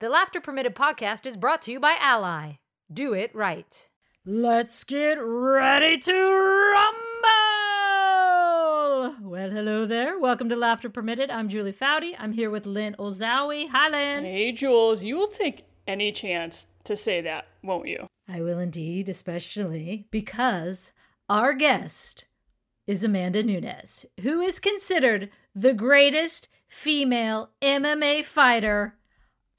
The 0.00 0.08
Laughter 0.08 0.40
Permitted 0.40 0.74
podcast 0.74 1.26
is 1.26 1.36
brought 1.36 1.60
to 1.60 1.72
you 1.72 1.78
by 1.78 1.94
Ally. 2.00 2.52
Do 2.90 3.12
it 3.12 3.34
right. 3.34 3.90
Let's 4.24 4.82
get 4.82 5.18
ready 5.20 5.98
to 5.98 6.12
rumble! 6.72 7.18
Well, 9.20 9.50
hello 9.50 9.84
there. 9.84 10.18
Welcome 10.18 10.48
to 10.48 10.56
Laughter 10.56 10.88
Permitted. 10.88 11.30
I'm 11.30 11.50
Julie 11.50 11.74
Foudy. 11.74 12.14
I'm 12.18 12.32
here 12.32 12.48
with 12.48 12.64
Lynn 12.64 12.96
Olszowy. 12.98 13.68
Hi, 13.68 13.90
Lynn. 13.90 14.24
Hey, 14.24 14.52
Jules, 14.52 15.04
you 15.04 15.18
will 15.18 15.28
take 15.28 15.66
any 15.86 16.12
chance 16.12 16.68
to 16.84 16.96
say 16.96 17.20
that, 17.20 17.48
won't 17.62 17.86
you? 17.86 18.06
I 18.26 18.40
will 18.40 18.58
indeed, 18.58 19.10
especially 19.10 20.06
because 20.10 20.92
our 21.28 21.52
guest 21.52 22.24
is 22.86 23.04
Amanda 23.04 23.42
Nunes, 23.42 24.06
who 24.22 24.40
is 24.40 24.60
considered 24.60 25.28
the 25.54 25.74
greatest 25.74 26.48
female 26.68 27.50
MMA 27.60 28.24
fighter 28.24 28.94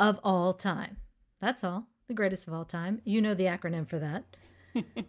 of 0.01 0.19
all 0.23 0.51
time. 0.51 0.97
That's 1.39 1.63
all. 1.63 1.85
The 2.07 2.15
greatest 2.15 2.47
of 2.47 2.55
all 2.55 2.65
time. 2.65 3.01
You 3.05 3.21
know 3.21 3.35
the 3.35 3.43
acronym 3.45 3.87
for 3.87 3.99
that. 3.99 4.25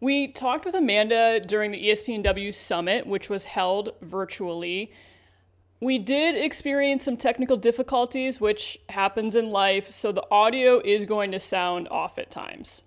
we 0.00 0.26
talked 0.26 0.64
with 0.64 0.74
Amanda 0.74 1.38
during 1.38 1.70
the 1.70 1.82
ESPNW 1.88 2.52
Summit, 2.52 3.06
which 3.06 3.30
was 3.30 3.44
held 3.44 3.92
virtually. 4.02 4.92
We 5.80 5.98
did 5.98 6.34
experience 6.34 7.04
some 7.04 7.16
technical 7.16 7.56
difficulties, 7.56 8.40
which 8.40 8.76
happens 8.88 9.36
in 9.36 9.50
life, 9.50 9.88
so 9.88 10.10
the 10.10 10.26
audio 10.32 10.80
is 10.84 11.06
going 11.06 11.30
to 11.30 11.38
sound 11.38 11.86
off 11.88 12.18
at 12.18 12.32
times. 12.32 12.82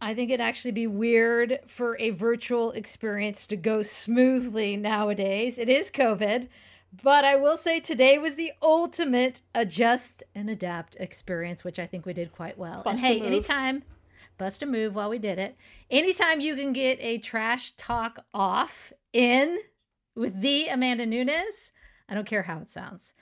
I 0.00 0.14
think 0.14 0.30
it'd 0.30 0.40
actually 0.40 0.70
be 0.70 0.86
weird 0.86 1.58
for 1.66 1.98
a 1.98 2.10
virtual 2.10 2.70
experience 2.70 3.44
to 3.48 3.56
go 3.56 3.82
smoothly 3.82 4.76
nowadays. 4.76 5.58
It 5.58 5.68
is 5.68 5.90
COVID, 5.90 6.46
but 7.02 7.24
I 7.24 7.36
will 7.36 7.56
say 7.56 7.80
today 7.80 8.18
was 8.18 8.34
the 8.34 8.52
ultimate 8.62 9.40
adjust 9.54 10.22
and 10.34 10.50
adapt 10.50 10.96
experience, 10.96 11.64
which 11.64 11.78
I 11.78 11.86
think 11.86 12.06
we 12.06 12.12
did 12.12 12.32
quite 12.32 12.58
well. 12.58 12.82
Bust 12.82 13.04
and 13.04 13.14
hey, 13.14 13.26
anytime, 13.26 13.84
bust 14.38 14.62
a 14.62 14.66
move 14.66 14.94
while 14.96 15.10
we 15.10 15.18
did 15.18 15.38
it. 15.38 15.56
Anytime 15.90 16.40
you 16.40 16.56
can 16.56 16.72
get 16.72 16.98
a 17.00 17.18
trash 17.18 17.72
talk 17.72 18.24
off 18.34 18.92
in 19.12 19.58
with 20.16 20.40
the 20.40 20.68
Amanda 20.68 21.06
Nunes, 21.06 21.72
I 22.08 22.14
don't 22.14 22.26
care 22.26 22.42
how 22.42 22.58
it 22.58 22.70
sounds. 22.70 23.14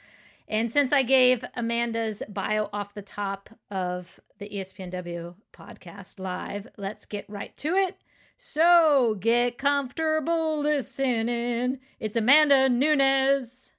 And 0.48 0.72
since 0.72 0.92
I 0.92 1.03
gave 1.03 1.44
Amanda's 1.55 2.22
bio 2.28 2.70
off 2.72 2.94
the 2.94 3.03
top 3.03 3.50
of 3.70 4.19
the 4.38 4.48
ESPNW 4.48 5.34
podcast 5.53 6.19
live, 6.19 6.66
let's 6.78 7.05
get 7.05 7.28
right 7.28 7.55
to 7.58 7.75
it. 7.75 7.98
So 8.41 9.17
get 9.19 9.58
comfortable 9.58 10.61
listening. 10.61 11.81
It's 11.98 12.14
Amanda 12.14 12.69
Nunes. 12.69 13.72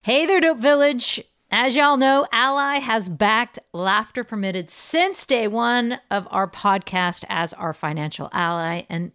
Hey 0.00 0.24
there, 0.24 0.40
Dope 0.40 0.56
Village. 0.56 1.22
As 1.50 1.76
y'all 1.76 1.98
know, 1.98 2.26
Ally 2.32 2.78
has 2.78 3.10
backed 3.10 3.58
Laughter 3.74 4.24
Permitted 4.24 4.70
since 4.70 5.26
day 5.26 5.46
one 5.48 6.00
of 6.10 6.26
our 6.30 6.48
podcast 6.48 7.26
as 7.28 7.52
our 7.52 7.74
financial 7.74 8.30
ally. 8.32 8.84
And 8.88 9.12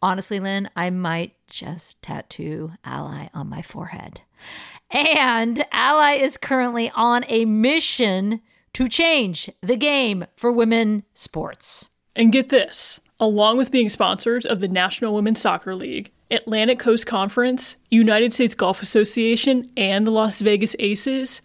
honestly, 0.00 0.38
Lynn, 0.38 0.70
I 0.76 0.90
might 0.90 1.34
just 1.48 2.00
tattoo 2.00 2.74
Ally 2.84 3.26
on 3.34 3.48
my 3.48 3.60
forehead. 3.60 4.20
And 4.88 5.64
Ally 5.72 6.12
is 6.12 6.36
currently 6.36 6.92
on 6.94 7.24
a 7.26 7.44
mission 7.44 8.40
to 8.74 8.88
change 8.88 9.50
the 9.62 9.76
game 9.76 10.26
for 10.36 10.52
women 10.52 11.02
sports. 11.12 11.88
And 12.14 12.30
get 12.30 12.50
this 12.50 13.00
along 13.22 13.56
with 13.56 13.70
being 13.70 13.88
sponsors 13.88 14.44
of 14.44 14.58
the 14.58 14.66
National 14.66 15.14
Women's 15.14 15.40
Soccer 15.40 15.76
League, 15.76 16.10
Atlantic 16.32 16.80
Coast 16.80 17.06
Conference, 17.06 17.76
United 17.88 18.34
States 18.34 18.52
Golf 18.52 18.82
Association, 18.82 19.70
and 19.76 20.04
the 20.04 20.10
Las 20.10 20.40
Vegas 20.40 20.74
Aces, 20.80 21.40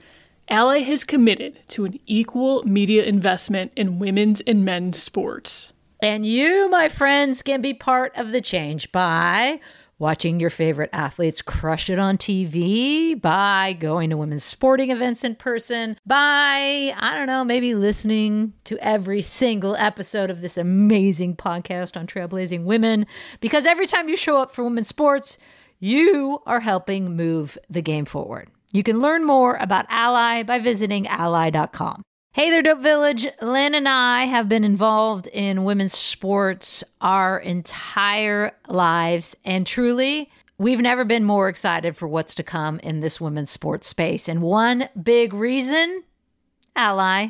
Ally 0.49 0.79
has 0.79 1.03
committed 1.03 1.59
to 1.67 1.85
an 1.85 1.99
equal 2.07 2.63
media 2.63 3.03
investment 3.03 3.71
in 3.75 3.99
women's 3.99 4.41
and 4.41 4.65
men's 4.65 4.99
sports. 4.99 5.71
And 6.01 6.25
you, 6.25 6.67
my 6.67 6.89
friends, 6.89 7.43
can 7.43 7.61
be 7.61 7.75
part 7.75 8.11
of 8.17 8.31
the 8.31 8.41
change 8.41 8.91
by 8.91 9.59
watching 9.99 10.39
your 10.39 10.49
favorite 10.49 10.89
athletes 10.93 11.41
crush 11.41 11.89
it 11.89 11.99
on 11.99 12.17
TV, 12.17 13.19
by 13.19 13.75
going 13.79 14.09
to 14.09 14.17
women's 14.17 14.43
sporting 14.43 14.91
events 14.91 15.23
in 15.23 15.35
person, 15.35 15.97
by, 16.05 16.93
I 16.95 17.15
don't 17.15 17.27
know, 17.27 17.43
maybe 17.43 17.73
listening 17.73 18.53
to 18.65 18.77
every 18.79 19.21
single 19.21 19.75
episode 19.75 20.29
of 20.29 20.41
this 20.41 20.57
amazing 20.57 21.35
podcast 21.35 21.97
on 21.97 22.07
trailblazing 22.07 22.63
women. 22.63 23.07
Because 23.39 23.65
every 23.65 23.87
time 23.87 24.09
you 24.09 24.17
show 24.17 24.37
up 24.37 24.51
for 24.51 24.63
women's 24.63 24.87
sports, 24.87 25.37
you 25.79 26.41
are 26.45 26.59
helping 26.59 27.15
move 27.15 27.57
the 27.69 27.81
game 27.81 28.05
forward. 28.05 28.49
You 28.73 28.83
can 28.83 29.01
learn 29.01 29.25
more 29.25 29.55
about 29.55 29.85
Ally 29.89 30.43
by 30.43 30.59
visiting 30.59 31.07
ally.com. 31.07 32.03
Hey 32.37 32.51
there, 32.51 32.61
Dope 32.61 32.83
Village. 32.83 33.25
Lynn 33.41 33.73
and 33.73 33.89
I 33.89 34.25
have 34.25 34.47
been 34.47 34.63
involved 34.63 35.25
in 35.25 35.63
women's 35.63 35.97
sports 35.97 36.83
our 37.01 37.39
entire 37.39 38.55
lives, 38.67 39.35
and 39.43 39.65
truly, 39.65 40.29
we've 40.59 40.79
never 40.79 41.03
been 41.03 41.23
more 41.23 41.49
excited 41.49 41.97
for 41.97 42.07
what's 42.07 42.35
to 42.35 42.43
come 42.43 42.77
in 42.81 42.99
this 42.99 43.19
women's 43.19 43.49
sports 43.49 43.87
space. 43.87 44.29
And 44.29 44.43
one 44.43 44.87
big 45.01 45.33
reason 45.33 46.03
Ally. 46.75 47.29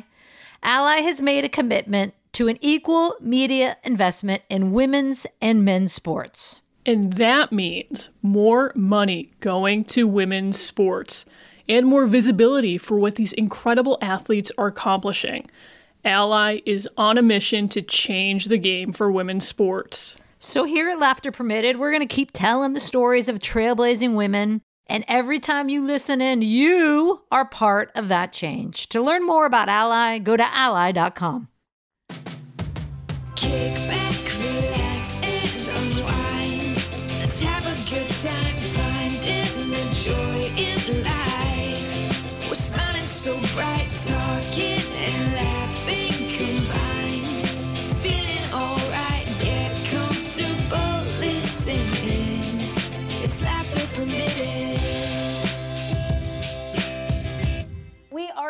Ally 0.62 0.96
has 1.00 1.22
made 1.22 1.42
a 1.42 1.48
commitment 1.48 2.12
to 2.32 2.48
an 2.48 2.58
equal 2.60 3.16
media 3.18 3.78
investment 3.84 4.42
in 4.50 4.72
women's 4.72 5.26
and 5.40 5.64
men's 5.64 5.94
sports. 5.94 6.60
And 6.84 7.14
that 7.14 7.50
means 7.50 8.10
more 8.20 8.72
money 8.74 9.26
going 9.40 9.84
to 9.84 10.06
women's 10.06 10.60
sports 10.60 11.24
and 11.68 11.86
more 11.86 12.06
visibility 12.06 12.78
for 12.78 12.98
what 12.98 13.16
these 13.16 13.32
incredible 13.32 13.98
athletes 14.00 14.50
are 14.58 14.68
accomplishing. 14.68 15.48
Ally 16.04 16.60
is 16.64 16.88
on 16.96 17.18
a 17.18 17.22
mission 17.22 17.68
to 17.68 17.82
change 17.82 18.46
the 18.46 18.58
game 18.58 18.92
for 18.92 19.10
women's 19.10 19.46
sports. 19.46 20.16
So, 20.38 20.64
here 20.64 20.88
at 20.90 21.00
Laughter 21.00 21.32
Permitted, 21.32 21.78
we're 21.78 21.90
going 21.90 22.06
to 22.06 22.14
keep 22.14 22.30
telling 22.32 22.72
the 22.72 22.80
stories 22.80 23.28
of 23.28 23.40
trailblazing 23.40 24.14
women. 24.14 24.62
And 24.86 25.04
every 25.08 25.38
time 25.38 25.68
you 25.68 25.84
listen 25.84 26.22
in, 26.22 26.42
you 26.42 27.22
are 27.30 27.44
part 27.44 27.90
of 27.94 28.08
that 28.08 28.32
change. 28.32 28.88
To 28.90 29.02
learn 29.02 29.26
more 29.26 29.44
about 29.44 29.68
Ally, 29.68 30.18
go 30.18 30.36
to 30.36 30.54
ally.com. 30.54 31.48
Kick 33.34 33.76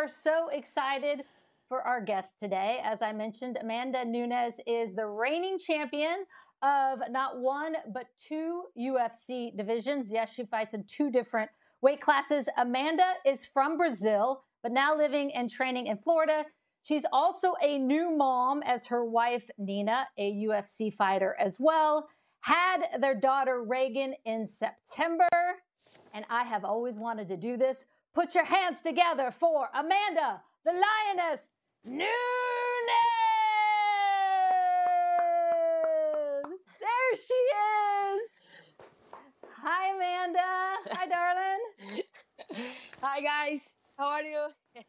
are 0.09 0.11
so 0.11 0.49
excited 0.49 1.23
for 1.69 1.83
our 1.83 2.01
guest 2.01 2.41
today. 2.41 2.81
As 2.83 3.03
I 3.03 3.13
mentioned, 3.13 3.59
Amanda 3.61 4.07
Nunes 4.07 4.59
is 4.67 4.95
the 4.95 5.05
reigning 5.05 5.59
champion 5.59 6.25
of 6.63 7.01
not 7.11 7.41
one, 7.41 7.75
but 7.93 8.07
two 8.19 8.63
UFC 8.79 9.55
divisions. 9.55 10.11
Yes, 10.11 10.33
she 10.33 10.47
fights 10.47 10.73
in 10.73 10.85
two 10.85 11.11
different 11.11 11.51
weight 11.83 12.01
classes. 12.01 12.49
Amanda 12.57 13.05
is 13.27 13.45
from 13.45 13.77
Brazil, 13.77 14.45
but 14.63 14.73
now 14.73 14.97
living 14.97 15.31
and 15.35 15.51
training 15.51 15.89
in 15.89 15.99
Florida. 15.99 16.47
She's 16.85 17.05
also 17.13 17.53
a 17.63 17.77
new 17.77 18.11
mom 18.17 18.63
as 18.63 18.87
her 18.87 19.05
wife, 19.05 19.51
Nina, 19.59 20.09
a 20.17 20.33
UFC 20.47 20.91
fighter 20.91 21.37
as 21.39 21.59
well. 21.61 22.09
Had 22.41 22.79
their 22.99 23.15
daughter, 23.15 23.63
Reagan, 23.63 24.15
in 24.25 24.47
September. 24.47 25.29
And 26.15 26.25
I 26.31 26.45
have 26.45 26.65
always 26.65 26.97
wanted 26.97 27.29
to 27.29 27.37
do 27.37 27.59
this. 27.59 27.85
Put 28.15 28.35
your 28.35 28.45
hands 28.45 28.81
together 28.81 29.33
for 29.39 29.69
Amanda, 29.75 30.41
the 30.65 30.73
lioness, 30.73 31.51
Nunes! 31.85 32.09
There 36.81 37.17
she 37.17 37.35
is! 37.35 38.31
Hi, 39.63 39.95
Amanda. 39.95 40.39
Hi, 40.91 41.07
darling. 41.07 42.03
Hi 43.03 43.21
guys, 43.21 43.75
how 43.97 44.07
are 44.09 44.23
you? 44.23 44.47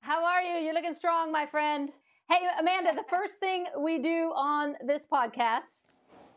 How 0.00 0.24
are 0.24 0.40
you? 0.40 0.64
You're 0.64 0.74
looking 0.74 0.94
strong, 0.94 1.32
my 1.32 1.46
friend. 1.46 1.90
Hey, 2.28 2.38
Amanda, 2.60 2.92
the 2.94 3.04
first 3.08 3.40
thing 3.40 3.66
we 3.78 3.98
do 3.98 4.32
on 4.36 4.76
this 4.84 5.06
podcast 5.06 5.86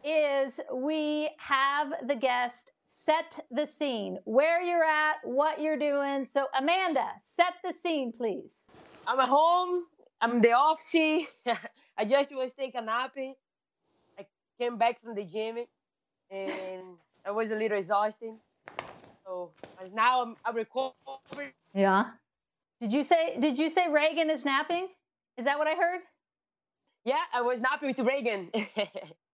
is 0.03 0.59
we 0.73 1.29
have 1.37 1.93
the 2.07 2.15
guest 2.15 2.71
set 2.89 3.45
the 3.51 3.67
scene, 3.67 4.17
where 4.25 4.61
you're 4.63 4.83
at, 4.83 5.17
what 5.23 5.61
you're 5.61 5.77
doing. 5.77 6.25
So, 6.25 6.47
Amanda, 6.57 7.05
set 7.23 7.53
the 7.63 7.71
scene, 7.71 8.11
please. 8.11 8.65
I'm 9.05 9.19
at 9.19 9.29
home. 9.29 9.83
I'm 10.19 10.41
the 10.41 10.53
off 10.53 10.81
season. 10.81 11.27
I 11.97 12.05
just 12.05 12.35
was 12.35 12.51
taking 12.53 12.81
a 12.81 12.85
nap. 12.85 13.13
I 13.15 14.25
came 14.59 14.77
back 14.77 15.01
from 15.03 15.13
the 15.13 15.23
gym 15.23 15.57
and 16.31 16.83
I 17.25 17.31
was 17.31 17.51
a 17.51 17.55
little 17.55 17.77
exhausted. 17.77 18.33
So 19.23 19.51
now 19.93 20.23
I'm, 20.23 20.35
I'm 20.43 20.55
recovering. 20.55 21.53
Yeah. 21.75 22.05
Did 22.81 22.91
you 22.91 23.03
say 23.03 23.37
did 23.39 23.59
you 23.59 23.69
say 23.69 23.87
Reagan 23.89 24.29
is 24.29 24.43
napping? 24.43 24.87
Is 25.37 25.45
that 25.45 25.59
what 25.59 25.67
I 25.67 25.75
heard? 25.75 26.01
Yeah, 27.05 27.21
I 27.33 27.41
was 27.41 27.61
napping 27.61 27.89
with 27.89 27.99
Reagan. 27.99 28.51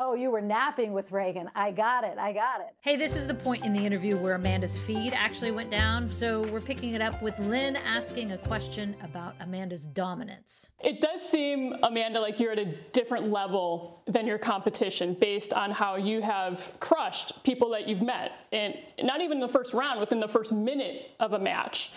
Oh, 0.00 0.14
you 0.14 0.30
were 0.30 0.40
napping 0.40 0.92
with 0.92 1.10
Reagan. 1.10 1.50
I 1.56 1.72
got 1.72 2.04
it. 2.04 2.18
I 2.18 2.32
got 2.32 2.60
it. 2.60 2.68
Hey, 2.82 2.94
this 2.94 3.16
is 3.16 3.26
the 3.26 3.34
point 3.34 3.64
in 3.64 3.72
the 3.72 3.84
interview 3.84 4.16
where 4.16 4.36
Amanda's 4.36 4.78
feed 4.78 5.12
actually 5.12 5.50
went 5.50 5.72
down, 5.72 6.08
so 6.08 6.42
we're 6.52 6.60
picking 6.60 6.94
it 6.94 7.00
up 7.00 7.20
with 7.20 7.36
Lynn 7.40 7.74
asking 7.74 8.30
a 8.30 8.38
question 8.38 8.94
about 9.02 9.34
Amanda's 9.40 9.86
dominance. 9.86 10.70
It 10.78 11.00
does 11.00 11.28
seem, 11.28 11.74
Amanda, 11.82 12.20
like 12.20 12.38
you're 12.38 12.52
at 12.52 12.60
a 12.60 12.76
different 12.92 13.32
level 13.32 14.04
than 14.06 14.24
your 14.24 14.38
competition 14.38 15.14
based 15.14 15.52
on 15.52 15.72
how 15.72 15.96
you 15.96 16.22
have 16.22 16.74
crushed 16.78 17.42
people 17.42 17.70
that 17.70 17.88
you've 17.88 18.02
met. 18.02 18.30
And 18.52 18.76
not 19.02 19.20
even 19.20 19.40
the 19.40 19.48
first 19.48 19.74
round, 19.74 19.98
within 19.98 20.20
the 20.20 20.28
first 20.28 20.52
minute 20.52 21.10
of 21.18 21.32
a 21.32 21.40
match. 21.40 21.90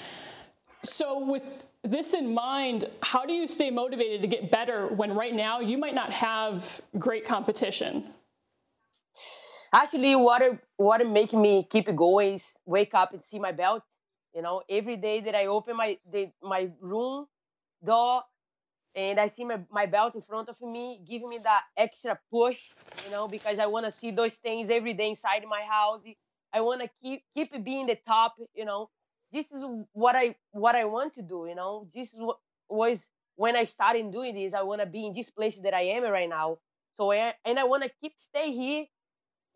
So, 0.84 1.24
with 1.24 1.64
this 1.84 2.14
in 2.14 2.34
mind, 2.34 2.86
how 3.04 3.26
do 3.26 3.34
you 3.34 3.48
stay 3.48 3.70
motivated 3.70 4.22
to 4.22 4.28
get 4.28 4.50
better 4.50 4.88
when 4.88 5.14
right 5.14 5.34
now 5.34 5.60
you 5.60 5.78
might 5.78 5.94
not 5.94 6.12
have 6.12 6.82
great 6.98 7.26
competition? 7.26 8.12
Actually, 9.74 10.16
what 10.16 10.42
what 10.78 11.06
make 11.08 11.34
me 11.34 11.64
keep 11.70 11.94
going 11.96 12.34
is 12.34 12.56
wake 12.66 12.94
up 12.96 13.14
and 13.14 13.24
see 13.24 13.40
my 13.40 13.52
belt. 13.52 13.84
You 14.36 14.42
know, 14.42 14.64
every 14.70 14.98
day 14.98 15.20
that 15.22 15.36
I 15.36 15.46
open 15.46 15.78
my 15.78 15.98
the, 16.12 16.32
my 16.42 16.72
room 16.82 17.28
door 17.84 18.24
and 18.96 19.20
I 19.20 19.28
see 19.28 19.46
my, 19.46 19.60
my 19.70 19.86
belt 19.86 20.16
in 20.16 20.22
front 20.22 20.50
of 20.50 20.60
me, 20.62 21.00
giving 21.08 21.30
me 21.30 21.38
that 21.44 21.64
extra 21.78 22.20
push, 22.32 22.70
you 23.06 23.12
know, 23.12 23.28
because 23.28 23.60
I 23.60 23.68
want 23.68 23.86
to 23.86 23.92
see 23.92 24.12
those 24.12 24.36
things 24.38 24.70
every 24.70 24.94
day 24.94 25.10
inside 25.10 25.44
my 25.48 25.62
house. 25.62 26.06
I 26.52 26.62
want 26.62 26.82
to 26.82 26.90
keep 27.02 27.24
keep 27.34 27.52
being 27.64 27.86
the 27.86 27.96
top, 27.96 28.34
you 28.56 28.66
know 28.66 28.90
this 29.32 29.52
is 29.52 29.64
what 29.94 30.16
I 30.16 30.36
what 30.52 30.76
I 30.76 30.86
want 30.86 31.14
to 31.14 31.22
do. 31.22 31.46
You 31.48 31.56
know, 31.56 31.88
this 31.94 32.14
is 32.14 32.20
what 32.20 32.38
was 32.70 33.10
when 33.36 33.56
I 33.56 33.64
started 33.64 34.12
doing 34.12 34.36
this. 34.36 34.54
I 34.54 34.64
want 34.64 34.82
to 34.82 34.88
be 34.88 35.06
in 35.06 35.14
this 35.14 35.30
place 35.30 35.60
that 35.60 35.74
I 35.74 35.82
am 35.82 36.04
right 36.04 36.30
now. 36.30 36.58
So 36.96 37.12
I, 37.12 37.34
and 37.46 37.58
I 37.60 37.64
want 37.64 37.84
to 37.84 37.92
keep 38.02 38.14
stay 38.18 38.52
here, 38.52 38.86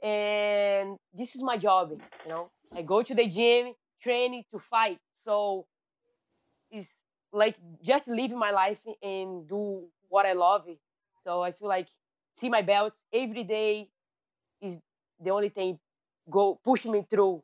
and 0.02 0.98
this 1.14 1.36
is 1.36 1.44
my 1.44 1.58
job. 1.58 1.92
You 1.92 2.30
know, 2.30 2.52
I 2.76 2.82
go 2.82 3.02
to 3.04 3.14
the 3.14 3.28
gym, 3.28 3.74
training 4.02 4.44
to 4.52 4.60
fight. 4.60 5.00
So 5.24 5.66
it's 6.72 7.00
like 7.32 7.56
just 7.84 8.08
living 8.08 8.40
my 8.40 8.52
life 8.52 8.80
and 9.02 9.48
do 9.48 9.86
what 10.10 10.26
I 10.26 10.34
love. 10.34 10.66
So 11.24 11.42
I 11.42 11.52
feel 11.52 11.68
like 11.68 11.88
see 12.34 12.50
my 12.50 12.62
belts 12.62 13.04
every 13.14 13.44
day 13.44 13.90
is 14.62 14.80
the 15.20 15.32
only 15.32 15.50
thing 15.50 15.80
go 16.30 16.60
push 16.64 16.86
me 16.86 17.06
through 17.10 17.44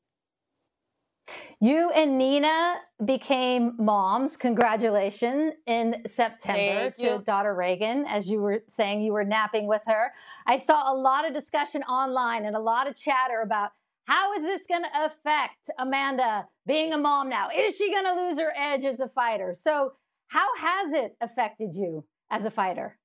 you 1.59 1.91
and 1.91 2.17
Nina 2.17 2.77
became 3.05 3.75
moms. 3.77 4.35
Congratulations 4.35 5.53
in 5.67 6.01
September 6.07 6.91
Thank 6.91 6.95
to 6.95 7.03
you. 7.03 7.23
daughter 7.23 7.53
Reagan. 7.53 8.05
As 8.07 8.29
you 8.29 8.39
were 8.41 8.63
saying, 8.67 9.01
you 9.01 9.13
were 9.13 9.23
napping 9.23 9.67
with 9.67 9.83
her. 9.85 10.11
I 10.47 10.57
saw 10.57 10.91
a 10.91 10.95
lot 10.95 11.27
of 11.27 11.33
discussion 11.33 11.83
online 11.83 12.45
and 12.45 12.55
a 12.55 12.59
lot 12.59 12.87
of 12.87 12.95
chatter 12.95 13.41
about 13.41 13.71
how 14.05 14.33
is 14.33 14.41
this 14.41 14.65
going 14.67 14.83
to 14.83 15.05
affect 15.05 15.69
Amanda 15.77 16.47
being 16.65 16.93
a 16.93 16.97
mom 16.97 17.29
now? 17.29 17.49
Is 17.55 17.77
she 17.77 17.91
going 17.91 18.05
to 18.05 18.23
lose 18.23 18.39
her 18.39 18.51
edge 18.57 18.83
as 18.83 18.99
a 18.99 19.07
fighter? 19.07 19.53
So, 19.55 19.93
how 20.27 20.47
has 20.57 20.93
it 20.93 21.15
affected 21.21 21.75
you 21.75 22.05
as 22.31 22.45
a 22.45 22.51
fighter? 22.51 22.97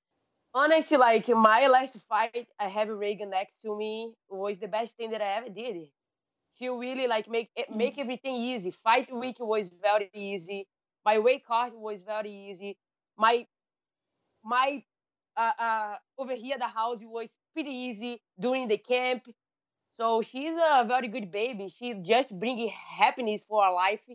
Honestly, 0.54 0.96
like 0.96 1.28
my 1.28 1.66
last 1.66 1.98
fight, 2.08 2.48
I 2.58 2.68
have 2.68 2.88
Reagan 2.88 3.30
next 3.30 3.60
to 3.60 3.76
me 3.76 4.14
was 4.30 4.58
the 4.58 4.68
best 4.68 4.96
thing 4.96 5.10
that 5.10 5.20
I 5.20 5.36
ever 5.36 5.50
did 5.50 5.76
she 6.58 6.68
really 6.68 7.06
like 7.08 7.28
make 7.28 7.50
it 7.56 7.70
Mm. 7.70 7.76
make 7.76 7.98
everything 7.98 8.34
easy. 8.36 8.70
Fight 8.72 9.12
week 9.12 9.38
was 9.40 9.68
very 9.70 10.10
easy. 10.14 10.66
My 11.04 11.18
weight 11.18 11.44
cut 11.46 11.74
was 11.76 12.02
very 12.02 12.32
easy. 12.32 12.78
My 13.16 13.46
my 14.44 14.82
uh, 15.36 15.52
uh 15.58 15.96
over 16.18 16.34
here 16.34 16.58
the 16.58 16.68
house 16.68 17.02
was 17.04 17.36
pretty 17.54 17.70
easy 17.72 18.22
during 18.38 18.68
the 18.68 18.78
camp. 18.78 19.26
So 19.92 20.22
she's 20.22 20.54
a 20.56 20.84
very 20.86 21.08
good 21.08 21.30
baby. 21.30 21.68
She 21.68 21.94
just 21.94 22.38
bringing 22.38 22.68
happiness 22.68 23.44
for 23.44 23.64
our 23.64 23.74
life. 23.74 24.06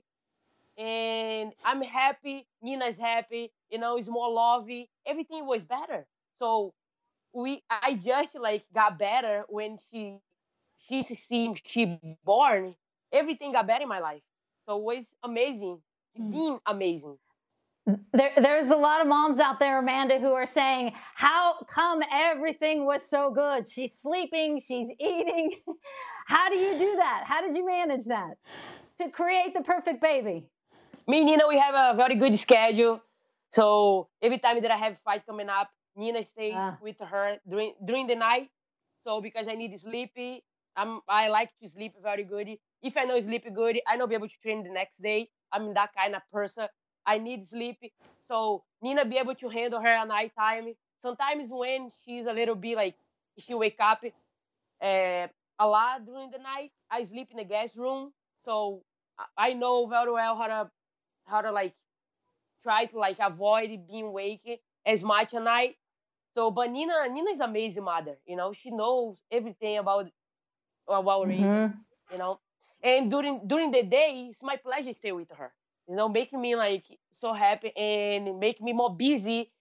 And 0.77 1.53
I'm 1.63 1.81
happy. 1.81 2.47
Nina's 2.61 2.97
happy. 2.97 3.51
You 3.69 3.79
know, 3.79 3.97
it's 3.97 4.09
more 4.09 4.31
lovey. 4.31 4.89
Everything 5.05 5.45
was 5.45 5.63
better. 5.65 6.07
So 6.35 6.73
we 7.33 7.63
I 7.69 7.93
just 7.95 8.35
like 8.39 8.63
got 8.73 8.97
better 8.99 9.45
when 9.49 9.77
she 9.91 10.19
she 10.87 11.03
see 11.03 11.53
she 11.65 11.99
born, 12.23 12.75
everything 13.11 13.51
got 13.53 13.67
better 13.67 13.83
in 13.83 13.89
my 13.89 13.99
life. 13.99 14.21
So 14.67 14.77
it 14.77 14.83
was 14.83 15.13
amazing. 15.23 15.81
It's 16.15 16.23
Mm. 16.23 16.31
been 16.31 16.59
amazing. 16.65 17.17
There, 18.13 18.31
there's 18.37 18.69
a 18.69 18.75
lot 18.75 19.01
of 19.01 19.07
moms 19.07 19.39
out 19.39 19.59
there, 19.59 19.79
Amanda, 19.79 20.19
who 20.19 20.33
are 20.33 20.45
saying, 20.45 20.93
How 21.15 21.55
come 21.67 22.01
everything 22.11 22.85
was 22.85 23.01
so 23.07 23.31
good? 23.31 23.67
She's 23.67 23.93
sleeping, 23.93 24.59
she's 24.59 24.89
eating. 24.99 25.51
How 26.27 26.49
do 26.49 26.57
you 26.57 26.77
do 26.77 26.95
that? 26.97 27.23
How 27.25 27.41
did 27.41 27.55
you 27.55 27.65
manage 27.65 28.05
that 28.05 28.35
to 28.99 29.09
create 29.09 29.53
the 29.53 29.61
perfect 29.63 30.01
baby? 30.01 30.45
Me 31.07 31.17
and 31.19 31.25
Nina, 31.27 31.47
we 31.47 31.57
have 31.57 31.73
a 31.73 31.97
very 31.97 32.15
good 32.15 32.35
schedule. 32.35 33.01
So 33.51 34.09
every 34.21 34.37
time 34.37 34.61
that 34.61 34.71
I 34.71 34.77
have 34.77 34.99
fight 34.99 35.25
coming 35.25 35.49
up, 35.49 35.69
Nina 35.95 36.21
stay 36.23 36.53
Ah. 36.53 36.77
with 36.81 36.99
her 36.99 37.37
during 37.49 37.73
during 37.83 38.07
the 38.07 38.15
night. 38.15 38.49
So 39.05 39.19
because 39.21 39.47
I 39.47 39.55
need 39.55 39.77
sleepy, 39.79 40.43
I'm 40.75 41.01
I 41.07 41.27
like 41.29 41.51
to 41.61 41.69
sleep 41.69 41.93
very 42.01 42.23
good. 42.23 42.49
If 42.81 42.97
I 42.97 43.03
know 43.03 43.19
sleep 43.19 43.45
good, 43.53 43.79
I 43.87 43.95
know 43.97 44.07
be 44.07 44.15
able 44.15 44.27
to 44.29 44.39
train 44.41 44.63
the 44.63 44.69
next 44.71 45.01
day. 45.03 45.27
I'm 45.51 45.73
that 45.73 45.91
kind 45.95 46.15
of 46.15 46.21
person. 46.31 46.67
I 47.05 47.17
need 47.17 47.43
sleep. 47.43 47.77
So 48.27 48.63
Nina 48.81 49.05
be 49.05 49.17
able 49.17 49.35
to 49.35 49.49
handle 49.49 49.81
her 49.81 49.87
at 49.87 50.07
night 50.07 50.31
time. 50.37 50.73
Sometimes 51.01 51.49
when 51.51 51.89
she's 52.05 52.25
a 52.25 52.33
little 52.33 52.55
bit 52.55 52.77
like 52.77 52.95
she 53.37 53.53
wake 53.53 53.77
up 53.79 54.03
uh, 54.81 55.27
a 55.59 55.67
lot 55.67 56.05
during 56.05 56.31
the 56.31 56.39
night, 56.39 56.71
I 56.89 57.03
sleep 57.03 57.29
in 57.31 57.37
the 57.37 57.45
guest 57.45 57.77
room. 57.77 58.13
So 58.39 58.83
I- 59.37 59.53
know 59.53 59.87
very 59.87 60.11
well 60.11 60.35
how 60.37 60.47
to 60.47 60.71
how 61.27 61.41
to 61.41 61.51
like 61.51 61.75
try 62.63 62.85
to 62.85 62.97
like 62.99 63.17
avoid 63.19 63.69
being 63.87 64.11
waking 64.13 64.57
as 64.85 65.03
much 65.03 65.33
at 65.33 65.43
night. 65.43 65.75
So, 66.35 66.51
but 66.51 66.71
Nina, 66.71 67.09
Nina 67.09 67.31
is 67.31 67.41
amazing 67.41 67.83
mother. 67.85 68.17
You 68.25 68.37
know, 68.37 68.53
she 68.53 68.71
knows 68.71 69.21
everything 69.31 69.77
about 69.79 70.09
about 70.87 71.27
Reagan. 71.27 71.61
Mhm. 71.61 71.85
You 72.09 72.17
know, 72.17 72.39
and 72.83 73.09
during 73.09 73.47
during 73.47 73.71
the 73.71 73.83
day, 73.83 74.27
it's 74.29 74.43
my 74.43 74.57
pleasure 74.57 74.89
to 74.89 74.93
stay 74.93 75.11
with 75.11 75.31
her. 75.31 75.53
You 75.87 75.95
know, 75.95 76.09
making 76.09 76.41
me 76.41 76.55
like 76.55 76.85
so 77.11 77.33
happy 77.33 77.75
and 77.75 78.39
make 78.39 78.61
me 78.61 78.73
more 78.73 78.95
busy 78.95 79.51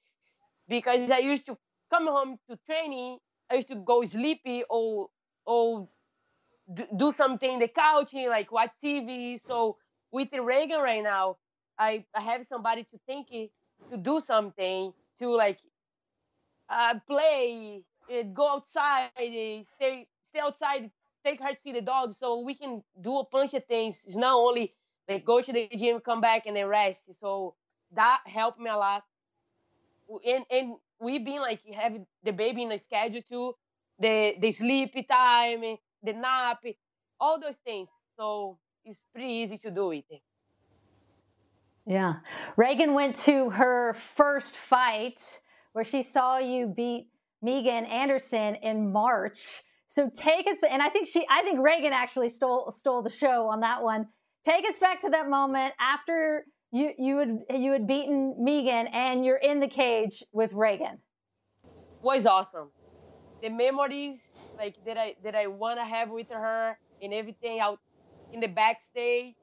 because 0.69 1.11
I 1.11 1.19
used 1.19 1.47
to 1.47 1.59
come 1.91 2.07
home 2.07 2.39
to 2.49 2.57
training. 2.67 3.19
I 3.51 3.57
used 3.57 3.69
to 3.69 3.77
go 3.77 4.05
sleepy 4.05 4.65
or 4.69 5.09
or 5.45 5.89
do, 6.97 7.13
something 7.13 7.53
in 7.55 7.59
the 7.61 7.69
couch 7.69 8.15
and 8.15 8.29
like 8.29 8.51
watch 8.53 8.71
TV. 8.81 9.37
So 9.39 9.77
with 10.11 10.33
Reagan 10.35 10.81
right 10.81 11.03
now, 11.03 11.39
I, 11.79 12.05
I 12.15 12.21
have 12.21 12.47
somebody 12.47 12.85
to 12.85 12.99
think 13.07 13.29
it, 13.33 13.51
to 13.91 13.97
do 13.97 14.21
something 14.21 14.93
to 15.19 15.29
like 15.29 15.61
uh, 16.69 16.99
play, 17.07 17.85
uh, 18.11 18.23
go 18.33 18.53
outside, 18.55 19.11
uh, 19.17 19.63
stay 19.65 19.97
stay 20.19 20.41
outside, 20.41 20.91
take 21.25 21.41
her 21.41 21.53
to 21.53 21.61
see 21.61 21.73
the 21.73 21.81
dogs, 21.81 22.17
so 22.17 22.41
we 22.41 22.55
can 22.55 22.83
do 23.01 23.19
a 23.19 23.25
bunch 23.25 23.55
of 23.55 23.65
things. 23.65 24.03
It's 24.07 24.17
not 24.17 24.35
only 24.35 24.75
like 25.09 25.25
go 25.25 25.41
to 25.41 25.53
the 25.53 25.69
gym, 25.77 26.01
come 26.01 26.21
back, 26.21 26.47
and 26.47 26.57
then 26.57 26.67
rest. 26.67 27.05
So 27.19 27.55
that 27.93 28.23
helped 28.27 28.61
me 28.61 28.71
a 28.71 28.77
lot. 28.77 29.05
And 30.27 30.45
and 30.51 30.75
we've 31.01 31.25
been 31.25 31.41
like 31.41 31.61
having 31.73 32.07
the 32.23 32.33
baby 32.33 32.63
in 32.63 32.69
the 32.69 32.79
schedule 32.79 33.23
too, 33.23 33.55
the 33.99 34.37
the 34.39 34.51
sleepy 34.51 35.03
time, 35.03 35.63
the 36.03 36.13
nap, 36.13 36.65
all 37.19 37.39
those 37.39 37.59
things. 37.59 37.89
So 38.17 38.59
it's 38.85 39.03
pretty 39.13 39.33
easy 39.33 39.59
to 39.59 39.71
do 39.71 39.93
it. 39.93 40.05
Yeah. 41.87 42.17
Reagan 42.57 42.95
went 42.95 43.17
to 43.25 43.51
her 43.51 43.95
first 43.95 44.57
fight 44.57 45.41
where 45.73 45.85
she 45.85 46.03
saw 46.03 46.39
you 46.39 46.67
beat 46.67 47.09
Megan 47.43 47.85
Anderson 47.87 48.57
in 48.57 48.93
March. 48.93 49.63
So 49.91 50.09
take 50.09 50.47
us 50.47 50.59
and 50.63 50.81
I 50.81 50.89
think 50.89 51.09
she 51.09 51.27
I 51.29 51.43
think 51.43 51.59
Reagan 51.59 51.93
actually 51.93 52.29
stole 52.29 52.71
stole 52.71 53.03
the 53.03 53.11
show 53.11 53.49
on 53.49 53.59
that 53.63 53.83
one. 53.83 54.07
Take 54.45 54.65
us 54.65 54.79
back 54.79 55.01
to 55.01 55.11
that 55.11 55.29
moment 55.29 55.75
after 55.81 56.45
you 56.71 56.93
you 56.97 57.19
had 57.19 57.61
you 57.61 57.73
had 57.73 57.89
beaten 57.89 58.37
Megan 58.39 58.87
and 58.87 59.25
you're 59.25 59.43
in 59.51 59.59
the 59.59 59.67
cage 59.67 60.23
with 60.33 60.53
Reagan. 60.53 61.01
was 62.03 62.25
awesome. 62.25 62.71
The 63.43 63.49
memories 63.49 64.33
like 64.57 64.77
that 64.87 64.97
I 64.97 65.17
that 65.25 65.35
I 65.35 65.49
wanna 65.49 65.85
have 65.85 66.11
with 66.11 66.31
her 66.31 66.79
and 67.03 67.13
everything 67.13 67.59
out 67.59 67.81
in 68.33 68.39
the 68.39 68.47
backstage 68.47 69.35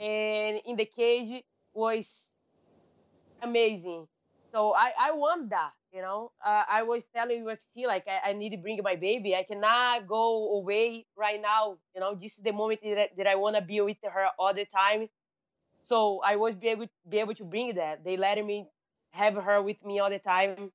and 0.00 0.60
in 0.66 0.74
the 0.74 0.86
cage 0.86 1.40
was 1.72 2.32
amazing. 3.42 4.08
So 4.50 4.74
I 4.74 4.90
I 4.98 5.12
want 5.12 5.50
that, 5.50 5.70
you 5.94 6.02
know. 6.02 6.32
Uh, 6.44 6.64
I 6.68 6.82
was 6.84 7.06
telling 7.08 7.44
UFC 7.44 7.86
like 7.86 8.06
I, 8.08 8.30
I 8.30 8.34
need 8.34 8.50
to 8.50 8.58
bring 8.58 8.80
my 8.82 8.96
baby. 8.96 9.36
I 9.36 9.44
cannot 9.44 10.06
go 10.08 10.56
away 10.58 11.06
right 11.16 11.40
now. 11.40 11.78
You 11.94 12.00
know, 12.02 12.14
this 12.16 12.38
is 12.38 12.44
the 12.44 12.52
moment 12.52 12.80
that 12.82 12.98
I, 13.00 13.10
that 13.18 13.28
I 13.28 13.36
wanna 13.36 13.62
be 13.62 13.80
with 13.82 13.98
her 14.04 14.28
all 14.38 14.54
the 14.54 14.66
time. 14.66 15.08
So 15.82 16.20
I 16.24 16.36
was 16.36 16.56
be 16.56 16.68
able 16.68 16.86
be 17.08 17.18
able 17.20 17.34
to 17.34 17.44
bring 17.44 17.74
that. 17.76 18.04
They 18.04 18.16
let 18.16 18.44
me 18.44 18.68
have 19.12 19.34
her 19.34 19.62
with 19.62 19.84
me 19.84 20.00
all 20.00 20.10
the 20.10 20.20
time. 20.20 20.72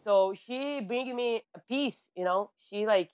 So 0.00 0.34
she 0.34 0.80
bring 0.80 1.14
me 1.14 1.42
a 1.54 1.60
peace, 1.68 2.10
you 2.16 2.24
know. 2.24 2.50
She 2.58 2.86
like 2.86 3.10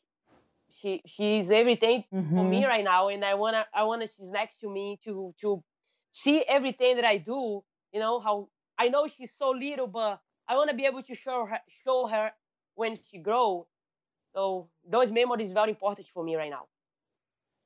she 0.70 1.02
she's 1.06 1.50
everything 1.50 2.04
for 2.34 2.44
me 2.44 2.64
Mhm. 2.64 2.66
right 2.66 2.84
now, 2.84 3.08
and 3.08 3.24
I 3.24 3.34
wanna 3.34 3.66
I 3.74 3.84
wanna 3.84 4.06
she's 4.06 4.30
next 4.30 4.60
to 4.60 4.70
me 4.70 4.98
to 5.04 5.34
to 5.40 5.62
see 6.10 6.42
everything 6.48 6.96
that 6.96 7.04
I 7.04 7.18
do. 7.18 7.62
You 7.92 8.00
know 8.00 8.20
how 8.20 8.48
I 8.78 8.88
know 8.88 9.06
she's 9.08 9.34
so 9.34 9.50
little, 9.50 9.86
but 9.88 10.20
I 10.50 10.56
wanna 10.56 10.74
be 10.74 10.84
able 10.84 11.02
to 11.02 11.14
show 11.14 11.46
her 11.46 11.60
show 11.84 12.08
her 12.08 12.32
when 12.74 12.96
she 13.08 13.18
grow. 13.18 13.68
So 14.34 14.68
those 14.84 15.12
memories 15.12 15.52
are 15.52 15.54
very 15.54 15.70
important 15.70 16.08
for 16.12 16.24
me 16.24 16.34
right 16.34 16.50
now. 16.50 16.66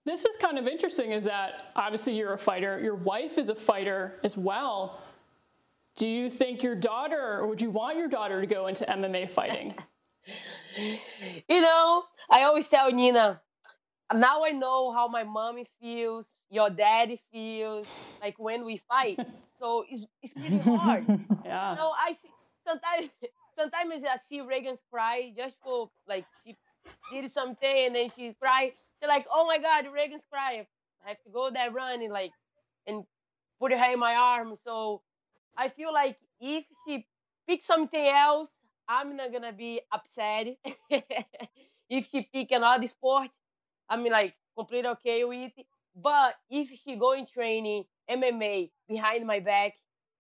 This 0.05 0.27
is 0.27 0.37
kind 0.37 0.59
of 0.59 0.67
interesting 0.67 1.13
is 1.13 1.25
that 1.25 1.73
obviously 1.75 2.15
you're 2.15 2.35
a 2.35 2.39
fighter, 2.39 2.79
your 2.79 2.95
wife 2.95 3.39
is 3.39 3.49
a 3.49 3.55
fighter 3.55 4.21
as 4.23 4.37
well. 4.37 5.01
Do 5.97 6.07
you 6.07 6.29
think 6.29 6.63
your 6.63 6.75
daughter, 6.75 7.39
or 7.39 7.47
would 7.47 7.63
you 7.63 7.71
want 7.71 7.97
your 7.97 8.09
daughter 8.09 8.39
to 8.41 8.47
go 8.47 8.67
into 8.67 8.85
MMA 8.85 9.31
fighting? 9.31 9.75
you 10.77 11.61
know, 11.63 12.05
I 12.31 12.43
always 12.43 12.69
tell 12.69 12.93
Nina, 12.93 13.41
now 14.13 14.45
I 14.45 14.51
know 14.51 14.93
how 14.93 15.09
my 15.09 15.25
mommy 15.25 15.67
feels, 15.81 16.35
your 16.51 16.69
daddy 16.69 17.19
feels, 17.33 17.89
like 18.21 18.39
when 18.39 18.67
we 18.67 18.77
fight. 18.77 19.19
so 19.59 19.87
it's 19.89 20.07
it's 20.23 20.35
pretty 20.35 20.59
hard. 20.59 21.07
Yeah. 21.45 21.77
No, 21.79 21.93
I 21.97 22.13
see 22.13 22.29
sometimes 22.75 23.11
sometimes 23.57 24.05
I 24.05 24.17
see 24.17 24.41
Reagan's 24.41 24.83
cry 24.93 25.33
just 25.37 25.57
for 25.63 25.91
like 26.09 26.25
she 26.45 26.57
did 27.13 27.31
something 27.31 27.87
and 27.87 27.95
then 27.95 28.11
she 28.11 28.35
cry. 28.41 28.73
They're 29.01 29.09
like, 29.09 29.27
oh 29.31 29.47
my 29.47 29.59
god, 29.59 29.87
Reagan's 29.93 30.27
cry. 30.31 30.67
I 31.05 31.09
have 31.09 31.23
to 31.25 31.31
go 31.31 31.51
there 31.51 31.71
run 31.71 32.03
and 32.03 32.13
like 32.13 32.33
and 32.87 33.05
put 33.61 33.73
her 33.73 33.93
in 33.93 33.99
my 33.99 34.15
arm. 34.15 34.55
So 34.65 35.03
I 35.57 35.69
feel 35.69 35.93
like 35.93 36.17
if 36.41 36.65
she 36.87 37.07
picks 37.49 37.67
something 37.67 38.07
else, 38.07 38.59
I'm 38.89 39.17
not 39.17 39.33
gonna 39.33 39.53
be 39.53 39.81
upset. 39.93 40.57
if 41.89 42.07
she 42.11 42.29
pick 42.33 42.51
another 42.53 42.87
sport, 42.87 43.31
I'm 43.89 44.05
like 44.05 44.35
completely 44.57 44.91
okay 44.91 45.25
with 45.25 45.53
it. 45.57 45.67
But 45.97 46.35
if 46.51 46.71
she 46.81 46.97
go 46.97 47.13
in 47.13 47.27
training 47.27 47.85
MMA 48.11 48.71
behind 48.89 49.27
my 49.27 49.39
back, 49.39 49.75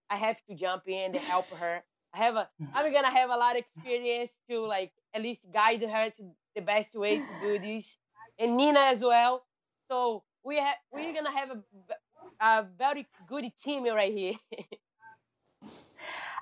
I 0.08 0.16
have 0.16 0.36
to 0.48 0.54
jump 0.54 0.84
in 0.86 1.12
to 1.14 1.18
help 1.18 1.48
her. 1.50 1.82
I 2.14 2.18
have 2.18 2.36
a 2.36 2.48
I'm 2.74 2.92
gonna 2.92 3.10
have 3.10 3.30
a 3.30 3.36
lot 3.36 3.52
of 3.52 3.58
experience 3.58 4.38
to 4.48 4.66
like 4.66 4.92
at 5.14 5.22
least 5.22 5.46
guide 5.52 5.82
her 5.82 6.10
to 6.10 6.22
the 6.54 6.62
best 6.62 6.94
way 6.94 7.18
to 7.18 7.28
do 7.42 7.58
this. 7.58 7.96
And 8.38 8.56
Nina 8.56 8.80
as 8.80 9.02
well. 9.02 9.44
So 9.90 10.22
we 10.44 10.56
have 10.58 10.76
we're 10.92 11.12
gonna 11.12 11.36
have 11.36 11.50
a 12.40 12.66
very 12.78 13.06
good 13.26 13.44
team 13.62 13.84
right 13.84 14.12
here. 14.12 14.34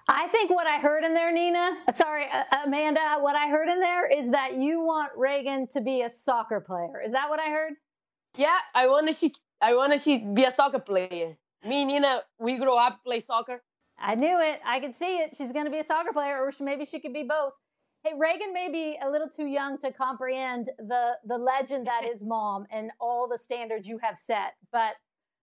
I 0.08 0.26
think 0.28 0.50
what 0.50 0.66
I 0.66 0.78
heard 0.78 1.04
in 1.04 1.14
there, 1.14 1.32
Nina, 1.32 1.76
sorry, 1.94 2.26
uh, 2.30 2.42
Amanda, 2.66 3.18
what 3.20 3.36
I 3.36 3.48
heard 3.48 3.68
in 3.68 3.78
there 3.78 4.10
is 4.10 4.32
that 4.32 4.54
you 4.56 4.80
want 4.80 5.12
Reagan 5.16 5.68
to 5.68 5.80
be 5.80 6.02
a 6.02 6.10
soccer 6.10 6.60
player. 6.60 7.00
Is 7.04 7.12
that 7.12 7.30
what 7.30 7.38
I 7.38 7.50
heard? 7.50 7.74
yeah, 8.36 8.58
I 8.74 8.88
wanna 8.88 9.12
she 9.12 9.32
I 9.60 9.74
wanna 9.74 9.98
she 9.98 10.18
be 10.18 10.44
a 10.44 10.50
soccer 10.50 10.80
player. 10.80 11.36
Me 11.64 11.82
and 11.82 11.88
Nina, 11.88 12.22
we 12.38 12.58
grow 12.58 12.76
up 12.76 13.04
play 13.04 13.20
soccer. 13.20 13.62
I 13.98 14.14
knew 14.14 14.40
it. 14.40 14.60
I 14.66 14.80
could 14.80 14.94
see 14.94 15.18
it. 15.18 15.36
She's 15.36 15.52
going 15.52 15.64
to 15.64 15.70
be 15.70 15.78
a 15.78 15.84
soccer 15.84 16.12
player, 16.12 16.42
or 16.42 16.50
she, 16.50 16.64
maybe 16.64 16.84
she 16.84 17.00
could 17.00 17.12
be 17.12 17.22
both. 17.22 17.52
Hey, 18.04 18.12
Reagan 18.18 18.52
may 18.52 18.68
be 18.70 18.98
a 19.00 19.08
little 19.08 19.28
too 19.28 19.46
young 19.46 19.78
to 19.78 19.92
comprehend 19.92 20.70
the 20.78 21.12
the 21.24 21.38
legend 21.38 21.86
that 21.86 22.04
is 22.04 22.24
mom 22.26 22.66
and 22.70 22.90
all 23.00 23.28
the 23.28 23.38
standards 23.38 23.86
you 23.86 23.98
have 23.98 24.18
set. 24.18 24.54
But 24.72 24.94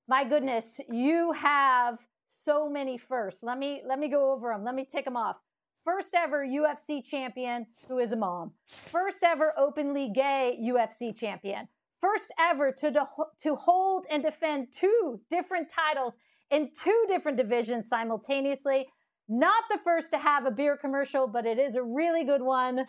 my 0.07 0.23
goodness, 0.23 0.81
you 0.89 1.31
have 1.33 1.99
so 2.25 2.69
many 2.69 2.97
firsts. 2.97 3.43
Let 3.43 3.57
me 3.57 3.81
let 3.87 3.99
me 3.99 4.09
go 4.09 4.31
over 4.31 4.49
them. 4.51 4.63
Let 4.63 4.75
me 4.75 4.85
tick 4.85 5.05
them 5.05 5.15
off. 5.15 5.37
First 5.85 6.13
ever 6.13 6.45
UFC 6.45 7.03
champion 7.03 7.65
who 7.87 7.99
is 7.99 8.11
a 8.11 8.17
mom. 8.17 8.51
First 8.67 9.23
ever 9.23 9.53
openly 9.57 10.09
gay 10.13 10.57
UFC 10.61 11.17
champion. 11.17 11.67
First 12.01 12.33
ever 12.39 12.71
to 12.73 12.91
de- 12.91 13.07
to 13.41 13.55
hold 13.55 14.05
and 14.09 14.21
defend 14.21 14.71
two 14.71 15.19
different 15.29 15.69
titles 15.69 16.17
in 16.51 16.71
two 16.75 17.05
different 17.07 17.37
divisions 17.37 17.89
simultaneously. 17.89 18.87
Not 19.29 19.63
the 19.69 19.79
first 19.83 20.11
to 20.11 20.17
have 20.17 20.45
a 20.45 20.51
beer 20.51 20.77
commercial, 20.77 21.27
but 21.27 21.45
it 21.45 21.59
is 21.59 21.75
a 21.75 21.83
really 21.83 22.23
good 22.23 22.41
one. 22.41 22.85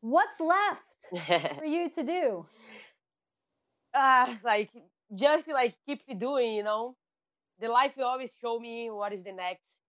What's 0.00 0.40
left 0.40 1.58
for 1.58 1.64
you 1.64 1.90
to 1.90 2.02
do? 2.02 2.46
uh, 3.94 4.34
like 4.44 4.70
just 5.14 5.48
like 5.48 5.74
keep 5.86 6.02
doing, 6.18 6.54
you 6.54 6.62
know. 6.62 6.96
The 7.60 7.68
life 7.68 7.96
will 7.96 8.06
always 8.06 8.34
show 8.40 8.58
me 8.58 8.90
what 8.90 9.12
is 9.12 9.24
the 9.24 9.32
next. 9.32 9.80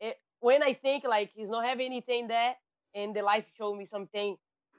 It, 0.00 0.16
when 0.40 0.62
I 0.62 0.72
think 0.74 1.04
like 1.04 1.30
it's 1.36 1.50
not 1.50 1.64
have 1.66 1.80
anything 1.80 2.28
there, 2.28 2.56
and 2.94 3.14
the 3.14 3.22
life 3.22 3.50
show 3.58 3.74
me 3.74 3.84
something 3.86 4.36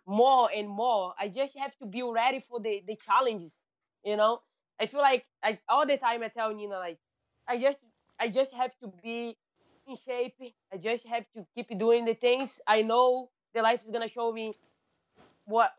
more 0.08 0.50
and 0.56 0.70
more, 0.70 1.14
I 1.20 1.30
just 1.30 1.58
have 1.58 1.76
to 1.80 1.86
be 1.86 2.04
ready 2.04 2.40
for 2.42 2.60
the 2.60 2.84
the 2.88 2.96
challenges. 2.96 3.62
You 4.04 4.18
know, 4.18 4.42
I 4.80 4.88
feel 4.88 5.02
like 5.02 5.26
I 5.44 5.60
all 5.70 5.86
the 5.86 5.98
time 5.98 6.24
I 6.24 6.30
tell 6.30 6.54
Nina 6.54 6.78
like, 6.80 7.00
I 7.48 7.58
just 7.58 7.86
I 8.20 8.30
just 8.30 8.54
have 8.54 8.72
to 8.80 8.92
be 9.04 9.38
in 9.88 9.96
shape. 9.96 10.36
I 10.74 10.77
just 10.77 11.08
have 11.08 11.25
to 11.36 11.46
keep 11.56 11.77
doing 11.77 12.06
the 12.06 12.13
things 12.13 12.60
I 12.68 12.82
know 12.82 13.30
the 13.54 13.62
life 13.62 13.84
is 13.84 13.92
gonna 13.92 14.08
show 14.10 14.32
me 14.32 14.54
what 15.46 15.72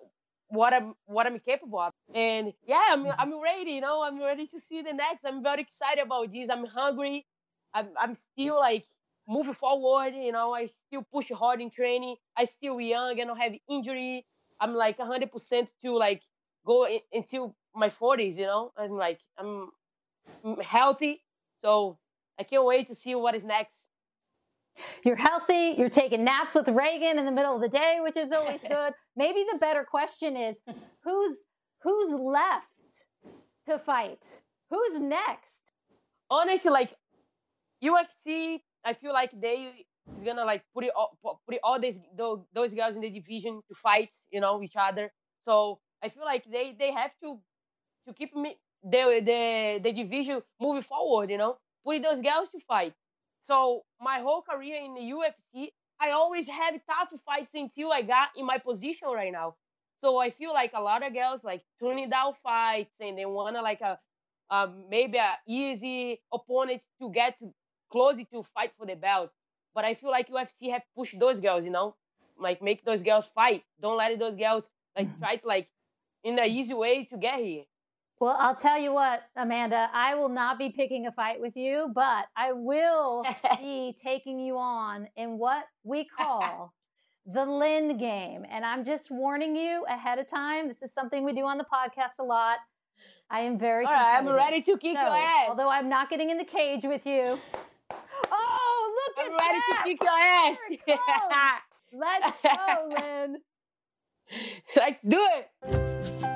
what 0.49 0.73
I'm 0.73 0.95
what 1.07 1.27
I'm 1.27 1.39
capable 1.39 1.81
of. 1.81 1.93
And 2.15 2.53
yeah, 2.67 2.81
I'm 2.91 3.05
mm-hmm. 3.05 3.21
I'm 3.21 3.41
ready, 3.43 3.73
you 3.73 3.81
know, 3.81 4.03
I'm 4.03 4.21
ready 4.21 4.47
to 4.49 4.61
see 4.61 4.83
the 4.83 4.93
next. 4.93 5.25
I'm 5.25 5.43
very 5.43 5.61
excited 5.61 6.03
about 6.03 6.31
this. 6.31 6.51
I'm 6.51 6.65
hungry. 6.67 7.27
I'm 7.75 7.89
I'm 7.99 8.15
still 8.15 8.57
like 8.59 8.85
moving 9.29 9.53
forward, 9.53 10.15
you 10.15 10.33
know, 10.33 10.55
I 10.55 10.67
still 10.67 11.05
push 11.13 11.31
hard 11.31 11.61
in 11.61 11.71
training. 11.71 12.17
I 12.37 12.45
still 12.45 12.81
young, 12.81 13.13
and 13.13 13.21
I 13.21 13.25
don't 13.25 13.41
have 13.41 13.55
injury. 13.69 14.25
I'm 14.59 14.75
like 14.75 14.99
100% 14.99 15.69
to 15.83 15.97
like 15.97 16.23
go 16.67 16.87
in, 16.87 17.01
until 17.13 17.55
my 17.75 17.91
40s, 17.91 18.37
you 18.39 18.47
know. 18.47 18.73
I'm 18.77 18.93
like 18.93 19.21
I'm 19.39 19.71
healthy. 20.63 21.21
So 21.65 21.99
I 22.39 22.45
can't 22.45 22.65
wait 22.65 22.89
to 22.89 22.95
see 22.95 23.15
what 23.15 23.35
is 23.35 23.45
next. 23.45 23.89
You're 25.05 25.17
healthy. 25.17 25.75
You're 25.77 25.91
taking 25.91 26.25
naps 26.25 26.55
with 26.55 26.69
Reagan 26.69 27.19
in 27.19 27.27
the 27.27 27.33
middle 27.33 27.55
of 27.57 27.61
the 27.61 27.69
day, 27.69 27.99
which 28.01 28.17
is 28.17 28.33
always 28.33 28.63
good. 28.69 28.93
Maybe 29.17 29.45
the 29.53 29.59
better 29.59 29.85
question 29.85 30.37
is 30.37 30.61
who's 31.05 31.43
who's 31.83 32.13
left 32.15 32.69
to 33.67 33.79
fight? 33.79 34.25
Who's 34.71 35.01
next? 35.01 35.61
honestly, 36.31 36.71
like 36.71 36.95
UFC, 37.85 38.61
I 38.85 38.93
feel 38.93 39.13
like 39.13 39.31
they 39.33 39.87
is 40.17 40.25
gonna 40.25 40.45
like 40.45 40.63
put 40.75 40.85
it 40.85 40.93
all, 40.97 41.19
put 41.23 41.59
all 41.63 41.79
these 41.79 42.01
those, 42.17 42.41
those 42.55 42.75
guys 42.75 42.95
in 42.95 43.01
the 43.03 43.11
division 43.11 43.61
to 43.69 43.75
fight, 43.75 44.15
you 44.31 44.41
know, 44.41 44.63
each 44.63 44.77
other. 44.77 45.11
So 45.45 45.81
I 46.03 46.09
feel 46.09 46.25
like 46.25 46.45
they 46.45 46.75
they 46.79 46.93
have 46.93 47.13
to 47.23 47.41
to 48.07 48.15
keep 48.15 48.35
me 48.35 48.57
the 48.83 49.21
the 49.25 49.81
the 49.83 49.93
division 49.93 50.43
moving 50.61 50.83
forward, 50.83 51.31
you 51.31 51.39
know, 51.39 51.59
put 51.85 52.03
those 52.03 52.23
girls 52.23 52.51
to 52.53 52.61
fight. 52.61 52.95
So 53.41 53.85
my 54.01 54.19
whole 54.21 54.43
career 54.43 54.81
in 54.83 54.95
the 54.95 55.03
UFC, 55.03 55.73
I 56.01 56.11
always 56.11 56.49
have 56.49 56.75
tough 56.91 57.09
fights 57.27 57.55
until 57.55 57.93
I 57.93 58.03
got 58.03 58.31
in 58.37 58.47
my 58.47 58.59
position 58.59 59.09
right 59.09 59.33
now. 59.33 59.57
So 59.97 60.19
I 60.19 60.31
feel 60.31 60.53
like 60.53 60.73
a 60.75 60.81
lot 60.83 61.05
of 61.05 61.13
girls 61.15 61.45
like 61.45 61.63
turning 61.81 62.11
down 62.11 62.35
fights 62.35 62.97
and 63.01 63.19
they 63.19 63.27
wanna 63.27 63.63
like 63.63 63.81
a 63.81 63.99
um, 64.51 64.85
maybe 64.89 65.19
a 65.19 65.37
easy 65.47 66.21
opponent 66.33 66.83
to 67.01 67.11
get 67.11 67.41
close 67.91 68.19
to 68.19 68.43
fight 68.55 68.73
for 68.79 68.87
the 68.87 68.97
belt. 68.97 69.31
But 69.75 69.85
I 69.85 69.95
feel 69.95 70.11
like 70.11 70.29
UFC 70.29 70.71
have 70.71 70.83
pushed 70.97 71.19
those 71.19 71.41
girls, 71.41 71.65
you 71.65 71.71
know, 71.71 71.95
like 72.39 72.63
make 72.63 72.85
those 72.85 73.03
girls 73.03 73.29
fight. 73.29 73.65
Don't 73.81 73.97
let 73.97 74.19
those 74.19 74.37
girls 74.37 74.71
like 74.97 75.09
try 75.19 75.37
to 75.37 75.47
like 75.47 75.69
in 76.25 76.39
an 76.39 76.47
easy 76.49 76.75
way 76.75 77.05
to 77.07 77.17
get 77.17 77.41
here. 77.41 77.65
Well, 78.21 78.37
I'll 78.41 78.57
tell 78.57 78.79
you 78.79 78.93
what, 78.93 79.23
Amanda, 79.37 79.89
I 79.93 80.17
will 80.17 80.29
not 80.29 80.59
be 80.59 80.71
picking 80.71 81.07
a 81.07 81.13
fight 81.13 81.41
with 81.41 81.57
you, 81.57 81.93
but 81.95 82.27
I 82.37 82.53
will 82.53 83.25
be 83.59 83.97
taking 84.03 84.41
you 84.41 84.59
on 84.59 85.09
in 85.17 85.39
what 85.39 85.67
we 85.85 86.05
call 86.05 86.75
the 87.27 87.45
Lynn 87.45 87.97
game. 87.97 88.45
And 88.51 88.65
I'm 88.65 88.83
just 88.85 89.11
warning 89.11 89.55
you 89.55 89.85
ahead 89.89 90.19
of 90.19 90.29
time. 90.29 90.67
This 90.67 90.83
is 90.83 90.93
something 90.93 91.25
we 91.25 91.33
do 91.33 91.45
on 91.45 91.59
the 91.59 91.65
podcast 91.73 92.19
a 92.19 92.25
lot. 92.25 92.59
I 93.31 93.41
am 93.41 93.59
very 93.59 93.85
All 93.85 93.93
right, 93.93 94.17
I'm 94.19 94.29
ready 94.29 94.63
to 94.63 94.79
kick 94.79 94.97
So, 94.97 95.03
your 95.03 95.15
ass. 95.15 95.49
Although 95.51 95.69
I'm 95.69 95.89
not 95.89 96.11
getting 96.11 96.31
in 96.31 96.39
the 96.39 96.45
cage 96.45 96.85
with 96.85 97.07
you. 97.07 97.39
Oh, 98.31 99.13
look 99.17 99.27
at 99.27 99.31
that. 99.39 99.41
I'm 99.41 99.49
at 99.49 99.53
ready 99.53 99.61
that! 99.71 100.67
to 100.67 100.77
kick 100.77 100.93
your 100.93 101.03
ass. 101.41 101.61
Let's 101.93 102.37
go, 102.43 102.89
Lynn. 103.01 103.37
Let's 104.77 105.03
do 105.03 105.27
it. 105.33 106.28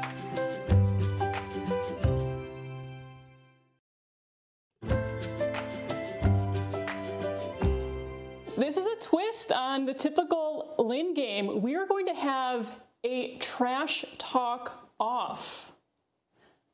This 8.63 8.77
is 8.77 8.87
a 8.87 8.95
twist 9.01 9.51
on 9.51 9.87
the 9.87 9.93
typical 9.93 10.77
Lynn 10.79 11.15
game. 11.15 11.63
We 11.63 11.75
are 11.75 11.85
going 11.85 12.07
to 12.07 12.15
have 12.15 12.71
a 13.03 13.37
trash 13.39 14.05
talk 14.19 14.89
off. 15.01 15.73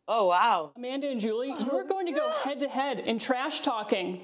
Oh 0.07 0.27
wow. 0.27 0.73
Amanda 0.77 1.09
and 1.09 1.19
Julie, 1.19 1.49
you 1.49 1.71
are 1.73 1.85
going 1.85 2.05
to 2.05 2.13
go 2.13 2.31
oh, 2.31 2.43
head 2.43 2.61
to 2.61 2.69
head 2.69 2.99
in 2.99 3.19
trash 3.19 3.61
talking. 3.61 4.21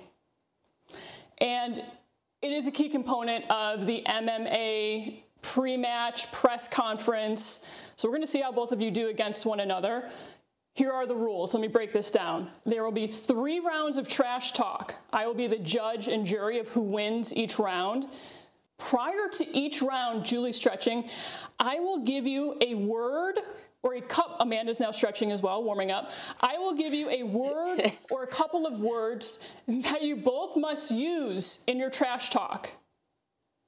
And 1.38 1.82
it 2.42 2.52
is 2.52 2.66
a 2.66 2.70
key 2.70 2.90
component 2.90 3.50
of 3.50 3.86
the 3.86 4.02
MMA 4.06 5.22
pre 5.40 5.78
match 5.78 6.30
press 6.32 6.68
conference. 6.68 7.60
So 7.96 8.08
we're 8.08 8.16
going 8.16 8.26
to 8.26 8.30
see 8.30 8.42
how 8.42 8.52
both 8.52 8.72
of 8.72 8.82
you 8.82 8.90
do 8.90 9.08
against 9.08 9.46
one 9.46 9.60
another. 9.60 10.10
Here 10.74 10.90
are 10.90 11.06
the 11.06 11.14
rules. 11.14 11.54
Let 11.54 11.60
me 11.60 11.68
break 11.68 11.92
this 11.92 12.10
down. 12.10 12.50
There 12.64 12.82
will 12.84 12.90
be 12.92 13.06
three 13.06 13.60
rounds 13.60 13.96
of 13.96 14.08
trash 14.08 14.52
talk. 14.52 14.94
I 15.12 15.24
will 15.26 15.34
be 15.34 15.46
the 15.46 15.58
judge 15.58 16.08
and 16.08 16.26
jury 16.26 16.58
of 16.58 16.68
who 16.70 16.80
wins 16.80 17.34
each 17.34 17.60
round. 17.60 18.08
Prior 18.76 19.28
to 19.34 19.56
each 19.56 19.80
round, 19.82 20.24
Julie 20.24 20.52
stretching, 20.52 21.08
I 21.60 21.78
will 21.78 22.00
give 22.00 22.26
you 22.26 22.56
a 22.60 22.74
word 22.74 23.38
or 23.84 23.94
a 23.94 24.00
cup. 24.00 24.36
Amanda's 24.40 24.80
now 24.80 24.90
stretching 24.90 25.30
as 25.30 25.42
well, 25.42 25.62
warming 25.62 25.92
up. 25.92 26.10
I 26.40 26.58
will 26.58 26.74
give 26.74 26.92
you 26.92 27.08
a 27.08 27.22
word 27.22 27.92
or 28.10 28.24
a 28.24 28.26
couple 28.26 28.66
of 28.66 28.80
words 28.80 29.38
that 29.68 30.02
you 30.02 30.16
both 30.16 30.56
must 30.56 30.90
use 30.90 31.60
in 31.68 31.78
your 31.78 31.90
trash 31.90 32.30
talk. 32.30 32.70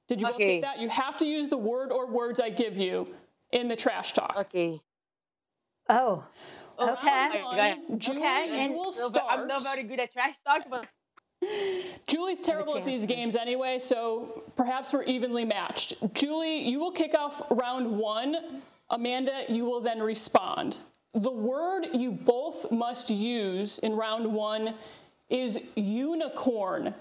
Did 0.09 0.19
you 0.19 0.27
both 0.27 0.35
Okay. 0.35 0.55
get 0.59 0.61
that? 0.63 0.79
You 0.79 0.89
have 0.89 1.17
to 1.19 1.25
use 1.25 1.47
the 1.47 1.57
word 1.57 1.93
or 1.93 2.05
words 2.05 2.41
I 2.41 2.49
give 2.49 2.75
you 2.77 3.07
in 3.53 3.69
the 3.69 3.77
trash 3.77 4.11
talk. 4.11 4.35
Okay. 4.35 4.81
Oh, 5.87 6.25
Oh, 6.79 6.91
Okay. 6.93 7.05
my 7.29 7.41
One, 7.43 7.55
God. 7.89 7.99
Julie, 7.99 8.17
Okay, 8.19 8.47
you 8.47 8.53
and- 8.53 8.73
will 8.73 8.91
start. 8.91 9.25
I'm 9.29 9.47
not 9.47 9.63
very 9.63 9.83
good 9.83 9.99
at 9.99 10.11
trash 10.11 10.35
talk, 10.45 10.63
but 10.69 10.85
Julie's 12.07 12.41
terrible 12.41 12.77
at 12.77 12.85
these 12.85 13.05
games 13.05 13.35
anyway, 13.35 13.79
so 13.79 14.43
perhaps 14.55 14.93
we're 14.93 15.03
evenly 15.03 15.45
matched. 15.45 15.93
Julie, 16.13 16.59
you 16.67 16.79
will 16.79 16.91
kick 16.91 17.13
off 17.13 17.41
round 17.51 17.97
one. 17.97 18.61
Amanda, 18.89 19.43
you 19.49 19.65
will 19.65 19.81
then 19.81 19.99
respond. 20.01 20.77
The 21.13 21.31
word 21.31 21.87
you 21.93 22.11
both 22.11 22.71
must 22.71 23.09
use 23.09 23.79
in 23.79 23.93
round 23.95 24.33
one 24.33 24.75
is 25.29 25.59
unicorn. 25.75 26.93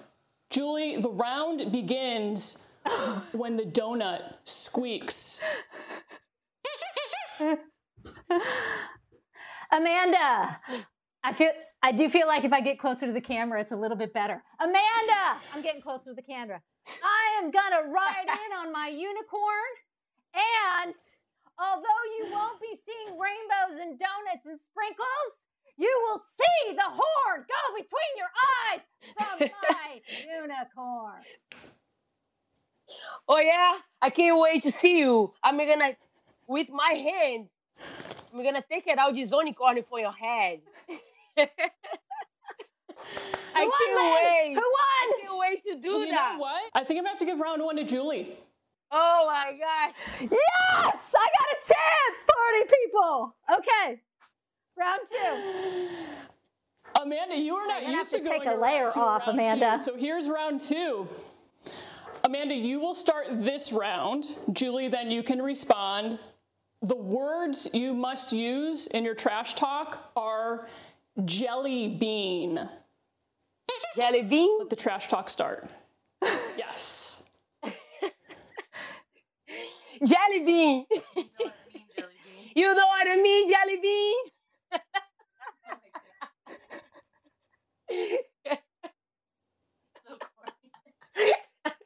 Julie, 0.50 0.96
the 1.00 1.10
round 1.10 1.70
begins 1.72 2.58
when 3.32 3.56
the 3.56 3.64
donut 3.64 4.34
squeaks. 4.44 5.40
Amanda. 9.72 10.60
I 11.24 11.32
feel 11.32 11.50
I 11.82 11.92
do 11.92 12.08
feel 12.08 12.26
like 12.26 12.44
if 12.44 12.52
I 12.52 12.60
get 12.60 12.78
closer 12.78 13.06
to 13.06 13.12
the 13.12 13.20
camera, 13.20 13.60
it's 13.60 13.72
a 13.72 13.76
little 13.76 13.96
bit 13.96 14.12
better. 14.12 14.42
Amanda, 14.60 15.40
I'm 15.52 15.62
getting 15.62 15.82
closer 15.82 16.10
to 16.10 16.14
the 16.14 16.22
camera. 16.22 16.60
I 16.86 17.42
am 17.42 17.50
gonna 17.50 17.88
ride 17.90 18.26
in 18.28 18.58
on 18.58 18.72
my 18.72 18.88
unicorn, 18.88 19.72
and 20.34 20.94
although 21.58 22.02
you 22.18 22.32
won't 22.32 22.60
be 22.60 22.76
seeing 22.84 23.18
rainbows 23.18 23.80
and 23.80 23.98
donuts 23.98 24.46
and 24.46 24.60
sprinkles, 24.60 25.32
you 25.76 25.92
will 26.08 26.20
see 26.20 26.74
the 26.74 26.82
horn 26.84 27.44
go 27.46 27.74
between 27.74 28.12
your 28.16 28.30
eyes 28.70 28.82
from 29.18 29.48
my 29.68 30.00
unicorn. 30.40 31.22
oh 33.28 33.38
yeah, 33.38 33.78
I 34.00 34.10
can't 34.10 34.40
wait 34.40 34.62
to 34.62 34.70
see 34.70 34.98
you. 35.00 35.34
I'm 35.42 35.58
gonna, 35.58 35.96
with 36.48 36.68
my 36.70 36.90
hands, 36.90 37.48
I'm 38.36 38.44
gonna 38.44 38.62
take 38.70 38.86
it 38.86 38.98
out 38.98 39.14
this 39.14 39.32
unicorn 39.32 39.82
for 39.82 39.98
your 39.98 40.12
head. 40.12 40.60
I 41.38 41.48
Who 43.62 43.64
won, 43.64 43.72
can't 43.78 43.96
Lynn? 43.96 44.14
wait. 44.14 44.54
Who 44.54 44.60
I 44.60 45.12
can't 45.20 45.38
wait 45.38 45.62
to 45.64 45.76
do 45.80 45.88
You 46.00 46.08
that. 46.12 46.34
know 46.34 46.40
what? 46.40 46.62
I 46.74 46.84
think 46.84 46.98
I'm 46.98 47.04
gonna 47.04 47.08
have 47.10 47.18
to 47.20 47.24
give 47.24 47.40
round 47.40 47.62
one 47.62 47.76
to 47.76 47.84
Julie. 47.84 48.36
Oh 48.90 49.24
my 49.26 49.52
god. 49.58 49.94
Yes, 50.20 51.14
I 51.16 51.26
got 51.38 51.48
a 51.50 51.58
chance, 51.60 52.24
party 52.28 52.62
people. 52.82 53.34
Okay, 53.58 54.00
round 54.78 55.00
two. 55.08 55.88
Amanda, 57.00 57.36
you 57.36 57.54
are 57.56 57.66
not 57.66 57.80
gonna 57.82 57.96
have 57.96 58.00
used 58.00 58.12
to 58.12 58.18
to 58.18 58.24
take 58.28 58.44
going 58.44 58.58
a 58.58 58.60
layer 58.60 58.84
round 58.84 58.96
off, 58.96 59.22
Amanda. 59.26 59.76
two. 59.78 59.82
So 59.84 59.96
here's 59.96 60.28
round 60.28 60.60
two. 60.60 61.08
Amanda, 62.24 62.54
you 62.54 62.80
will 62.80 62.94
start 62.94 63.26
this 63.30 63.72
round. 63.72 64.26
Julie, 64.52 64.88
then 64.88 65.10
you 65.10 65.22
can 65.22 65.40
respond. 65.40 66.18
The 66.82 66.96
words 66.96 67.68
you 67.72 67.94
must 67.94 68.32
use 68.32 68.86
in 68.86 69.04
your 69.04 69.14
trash 69.14 69.54
talk 69.54 70.12
are 70.14 70.68
jelly 71.24 71.88
bean. 71.88 72.68
Jelly 73.96 74.26
bean? 74.28 74.58
Let 74.58 74.70
the 74.70 74.76
trash 74.76 75.08
talk 75.08 75.28
start. 75.30 75.68
Yes. 76.56 77.22
Jelly 80.04 80.44
bean. 80.44 80.84
you 82.54 82.74
know 82.74 82.86
what 82.86 83.08
I 83.08 83.16
mean, 83.22 83.48
jelly 83.48 83.78
bean? 83.80 84.16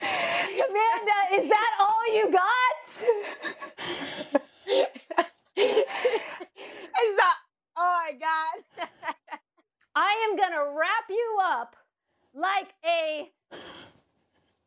Amanda, 0.03 1.19
is 1.35 1.49
that 1.49 1.71
all 1.79 2.15
you 2.15 2.33
got? 2.33 3.05
it's 5.57 7.19
a, 7.19 7.33
oh 7.77 8.03
my 8.05 8.13
god. 8.19 8.89
I 10.31 10.33
am 10.33 10.37
gonna 10.39 10.71
wrap 10.71 11.09
you 11.09 11.39
up 11.43 11.75
like 12.35 12.75
a, 12.87 13.31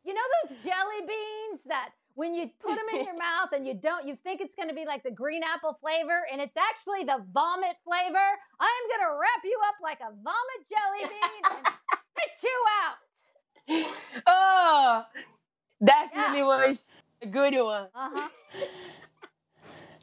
you 0.04 0.12
know 0.14 0.20
those 0.48 0.58
jelly 0.62 1.00
beans 1.06 1.62
that 1.66 1.90
when 2.14 2.34
you 2.34 2.50
put 2.60 2.74
them 2.76 2.84
in 2.98 3.04
your 3.06 3.16
mouth 3.18 3.50
and 3.52 3.66
you 3.66 3.72
don't, 3.74 4.06
you 4.06 4.16
think 4.22 4.40
it's 4.42 4.54
gonna 4.54 4.74
be 4.74 4.84
like 4.84 5.02
the 5.02 5.10
green 5.10 5.42
apple 5.42 5.78
flavor 5.80 6.26
and 6.30 6.40
it's 6.40 6.56
actually 6.56 7.04
the 7.04 7.24
vomit 7.32 7.76
flavor. 7.84 8.28
I 8.60 8.66
am 8.66 9.00
gonna 9.00 9.18
wrap 9.18 9.42
you 9.44 9.58
up 9.68 9.76
like 9.82 10.00
a 10.00 10.12
vomit 10.12 10.68
jelly 10.68 11.08
bean 11.08 11.56
and 11.56 11.66
spit 12.12 12.42
you 12.42 12.64
out. 12.84 14.22
oh, 14.26 15.04
definitely 15.82 16.40
Yeah. 16.40 16.44
was 16.44 16.88
a 17.22 17.26
good 17.26 17.54
one. 17.54 17.88
Uh 17.94 18.10
huh. 18.12 18.28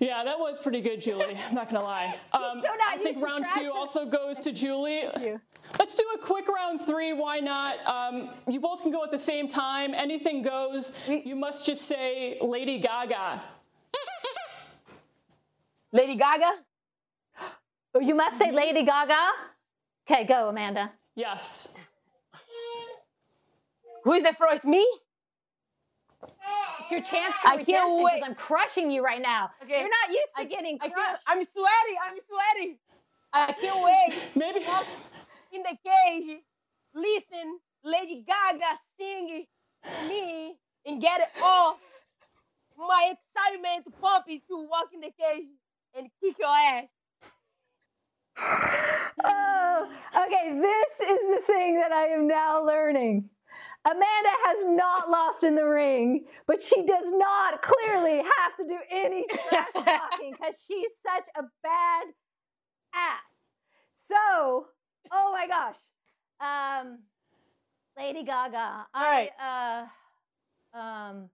Yeah, 0.01 0.23
that 0.23 0.39
was 0.39 0.57
pretty 0.57 0.81
good, 0.81 0.99
Julie. 0.99 1.37
I'm 1.47 1.53
not 1.53 1.69
gonna 1.69 1.85
lie. 1.85 2.15
Um, 2.33 2.59
so 2.59 2.67
not 2.67 2.77
I 2.89 2.97
think 2.97 3.23
round 3.23 3.45
two 3.53 3.67
talk. 3.67 3.75
also 3.75 4.03
goes 4.03 4.39
to 4.39 4.51
Julie. 4.51 5.03
you. 5.21 5.39
Let's 5.77 5.93
do 5.93 6.03
a 6.15 6.17
quick 6.17 6.47
round 6.47 6.81
three. 6.81 7.13
Why 7.13 7.39
not? 7.39 7.77
Um, 7.85 8.27
you 8.49 8.59
both 8.59 8.81
can 8.81 8.91
go 8.91 9.03
at 9.03 9.11
the 9.11 9.19
same 9.19 9.47
time. 9.47 9.93
Anything 9.93 10.41
goes. 10.41 10.91
You 11.07 11.35
must 11.35 11.67
just 11.67 11.83
say 11.83 12.35
Lady 12.41 12.79
Gaga. 12.79 13.43
Lady 15.91 16.15
Gaga? 16.15 16.51
Oh, 17.93 17.99
you 18.01 18.15
must 18.15 18.39
say 18.39 18.51
Lady 18.51 18.83
Gaga. 18.83 19.29
Okay, 20.09 20.23
go, 20.25 20.49
Amanda. 20.49 20.91
Yes. 21.13 21.67
Who 24.03 24.13
is 24.13 24.23
the 24.23 24.33
first? 24.33 24.65
Me? 24.65 24.83
It's 26.91 27.11
your 27.11 27.21
chance 27.21 27.35
for 27.35 27.47
I 27.47 27.55
redemption 27.55 28.03
because 28.03 28.21
I'm 28.25 28.35
crushing 28.35 28.91
you 28.91 29.03
right 29.03 29.21
now. 29.21 29.49
Okay. 29.63 29.79
You're 29.79 29.89
not 29.89 30.09
used 30.09 30.35
to 30.35 30.41
I, 30.41 30.45
getting 30.45 30.77
crushed. 30.77 31.21
I 31.25 31.33
am 31.33 31.45
sweaty. 31.45 31.95
I'm 32.03 32.17
sweaty. 32.27 32.79
I 33.33 33.51
can't 33.53 33.83
wait. 33.83 34.21
Maybe. 34.35 34.65
in 35.53 35.63
the 35.63 35.77
cage, 35.85 36.39
listen, 36.93 37.59
Lady 37.83 38.25
Gaga 38.27 38.65
singing 38.97 39.45
to 39.85 40.07
me 40.09 40.57
and 40.85 41.01
get 41.01 41.21
it 41.21 41.29
all 41.41 41.77
my 42.77 43.13
excitement 43.13 43.87
pumping 44.01 44.41
to 44.49 44.67
walk 44.69 44.87
in 44.93 44.99
the 44.99 45.11
cage 45.17 45.45
and 45.97 46.09
kick 46.21 46.35
your 46.39 46.49
ass. 46.49 46.85
Oh, 49.23 49.87
okay. 50.15 50.59
This 50.59 50.99
is 50.99 51.19
the 51.21 51.41
thing 51.45 51.75
that 51.75 51.91
I 51.91 52.07
am 52.07 52.27
now 52.27 52.65
learning. 52.65 53.29
Amanda 53.83 54.29
has 54.45 54.59
not 54.67 55.09
lost 55.09 55.43
in 55.43 55.55
the 55.55 55.65
ring, 55.65 56.25
but 56.45 56.61
she 56.61 56.83
does 56.83 57.05
not 57.07 57.61
clearly 57.61 58.17
have 58.17 58.55
to 58.59 58.67
do 58.67 58.77
any 58.91 59.25
trash 59.49 59.67
talking 59.73 60.31
because 60.31 60.63
she's 60.67 60.91
such 61.03 61.27
a 61.35 61.43
bad 61.63 62.03
ass. 62.93 63.21
So, 64.07 64.67
oh 65.11 65.31
my 65.33 65.47
gosh, 65.47 65.75
um, 66.39 66.99
Lady 67.97 68.23
Gaga. 68.23 68.87
I 68.93 69.87
uh, 70.73 70.77
um, 70.77 71.29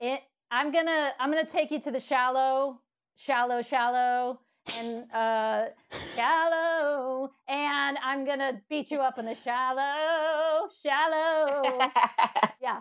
it. 0.00 0.20
I'm 0.50 0.70
gonna 0.70 1.10
I'm 1.18 1.30
gonna 1.30 1.44
take 1.44 1.72
you 1.72 1.80
to 1.80 1.90
the 1.90 1.98
shallow, 1.98 2.80
shallow, 3.16 3.62
shallow, 3.62 4.40
and 4.78 5.10
uh, 5.12 5.66
shallow, 6.14 7.32
and 7.48 7.98
I'm 8.02 8.24
gonna 8.24 8.60
beat 8.68 8.90
you 8.90 9.00
up 9.00 9.18
in 9.18 9.26
the 9.26 9.34
shallow, 9.34 10.68
shallow. 10.82 11.78
Yeah, 12.62 12.80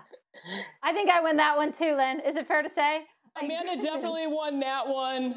I 0.81 0.93
think 0.93 1.09
I 1.09 1.19
win 1.19 1.35
that 1.37 1.57
one 1.57 1.73
too, 1.73 1.95
Lynn. 1.97 2.21
Is 2.21 2.37
it 2.37 2.47
fair 2.47 2.61
to 2.61 2.69
say? 2.69 3.05
My 3.35 3.45
Amanda 3.45 3.81
definitely 3.83 4.27
won 4.27 4.61
that 4.61 4.87
one. 4.87 5.35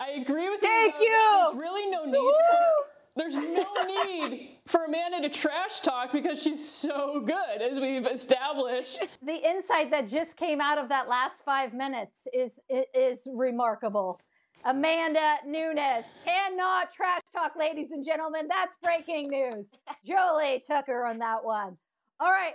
I 0.00 0.10
agree 0.10 0.48
with 0.48 0.60
Thank 0.60 0.94
you. 1.00 1.08
though, 1.08 1.50
you. 1.52 1.58
There's 1.58 1.62
really 1.62 1.90
no 1.90 2.04
need. 2.04 2.14
For, 2.14 2.86
there's 3.16 3.34
no 3.34 4.04
need 4.06 4.58
for 4.66 4.84
Amanda 4.84 5.22
to 5.22 5.28
trash 5.28 5.80
talk 5.80 6.12
because 6.12 6.42
she's 6.42 6.64
so 6.64 7.20
good, 7.20 7.62
as 7.62 7.80
we've 7.80 8.06
established. 8.06 9.06
The 9.22 9.48
insight 9.48 9.90
that 9.90 10.06
just 10.06 10.36
came 10.36 10.60
out 10.60 10.78
of 10.78 10.88
that 10.90 11.08
last 11.08 11.44
five 11.44 11.74
minutes 11.74 12.28
is 12.32 12.52
is 12.94 13.26
remarkable. 13.32 14.20
Amanda 14.64 15.36
Nunes 15.46 16.06
cannot 16.24 16.92
trash 16.92 17.20
talk, 17.32 17.52
ladies 17.56 17.92
and 17.92 18.04
gentlemen. 18.04 18.48
That's 18.48 18.76
breaking 18.82 19.28
news. 19.30 19.70
Jolie 20.04 20.62
took 20.66 20.86
her 20.86 21.06
on 21.06 21.18
that 21.18 21.44
one. 21.44 21.76
All 22.18 22.30
right, 22.30 22.54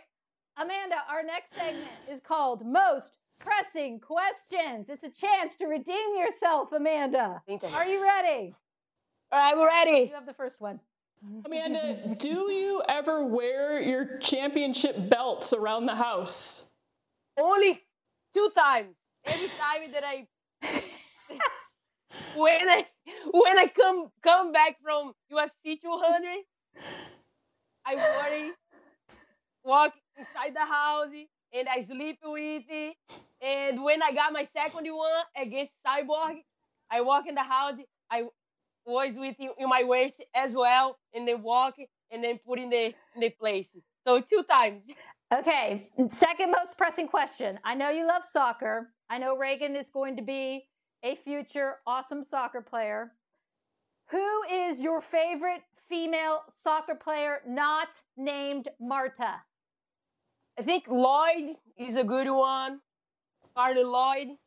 Amanda, 0.58 0.96
our 1.10 1.24
next 1.24 1.54
segment 1.54 1.88
is 2.12 2.20
called 2.20 2.66
Most 2.66 3.18
Pressing 3.40 4.00
Questions. 4.00 4.90
It's 4.90 5.04
a 5.04 5.10
chance 5.10 5.56
to 5.58 5.68
redeem 5.68 6.16
yourself, 6.18 6.72
Amanda. 6.74 7.42
Are 7.76 7.88
you 7.88 8.04
ready? 8.04 8.54
All 9.32 9.40
right, 9.40 9.58
we're 9.58 9.68
ready. 9.68 10.08
You 10.10 10.16
have 10.16 10.26
the 10.26 10.34
first 10.34 10.60
one. 10.60 10.80
Amanda, 11.46 12.16
do 12.18 12.52
you 12.52 12.82
ever 12.90 13.24
wear 13.24 13.80
your 13.80 14.18
championship 14.18 15.10
belts 15.10 15.54
around 15.54 15.86
the 15.86 15.96
house? 15.96 16.70
Only 17.40 17.84
two 18.34 18.50
times. 18.58 18.96
Every 19.26 19.50
time 19.60 19.92
that 19.94 20.04
I 20.04 20.28
when 22.36 22.70
I 22.70 22.86
when 23.32 23.58
I 23.58 23.68
come 23.68 24.10
come 24.24 24.52
back 24.52 24.78
from 24.82 25.14
UFC 25.32 25.80
200, 25.82 26.44
I 27.86 27.96
worry, 27.96 28.52
walk 29.64 29.94
inside 30.18 30.56
the 30.56 30.66
house, 30.66 31.10
and 31.54 31.68
I 31.68 31.82
sleep 31.82 32.20
with 32.24 32.64
it. 32.70 32.96
And 33.42 33.84
when 33.84 34.04
I 34.04 34.12
got 34.12 34.34
my 34.34 34.44
second 34.44 34.88
one 34.88 35.24
against 35.36 35.74
Cyborg, 35.86 36.38
I 36.90 37.02
walk 37.02 37.28
in 37.28 37.36
the 37.36 37.44
house. 37.44 37.78
I 38.10 38.26
was 38.86 39.14
with 39.16 39.36
in 39.40 39.70
my 39.70 39.84
waist 39.84 40.24
as 40.36 40.54
well, 40.54 40.98
and 41.14 41.28
then 41.28 41.42
walk 41.42 41.76
and 42.12 42.24
then 42.24 42.40
put 42.46 42.60
in 42.60 42.70
the 42.70 42.94
in 43.16 43.22
the 43.22 43.30
place. 43.30 43.76
So 44.06 44.20
two 44.20 44.44
times. 44.50 44.86
Okay, 45.34 45.90
second 46.10 46.52
most 46.52 46.78
pressing 46.78 47.08
question. 47.08 47.58
I 47.64 47.74
know 47.74 47.90
you 47.90 48.06
love 48.06 48.26
soccer. 48.26 48.90
I 49.10 49.18
know 49.18 49.38
Reagan 49.38 49.78
is 49.78 49.90
going 49.90 50.18
to 50.18 50.22
be 50.22 50.66
a 51.04 51.16
future 51.16 51.76
awesome 51.88 52.24
soccer 52.24 52.62
player. 52.62 53.12
Who 54.08 54.44
is 54.52 54.82
your 54.82 55.02
favorite 55.02 55.64
female 55.90 56.42
soccer 56.50 56.96
player 56.96 57.42
not 57.48 57.88
named 58.18 58.68
Marta? 58.80 59.42
I 60.60 60.62
think 60.64 60.86
Lloyd 60.88 61.56
is 61.78 61.96
a 61.96 62.04
good 62.04 62.30
one. 62.30 62.82
Carli 63.56 63.84
Lloyd. 63.84 64.38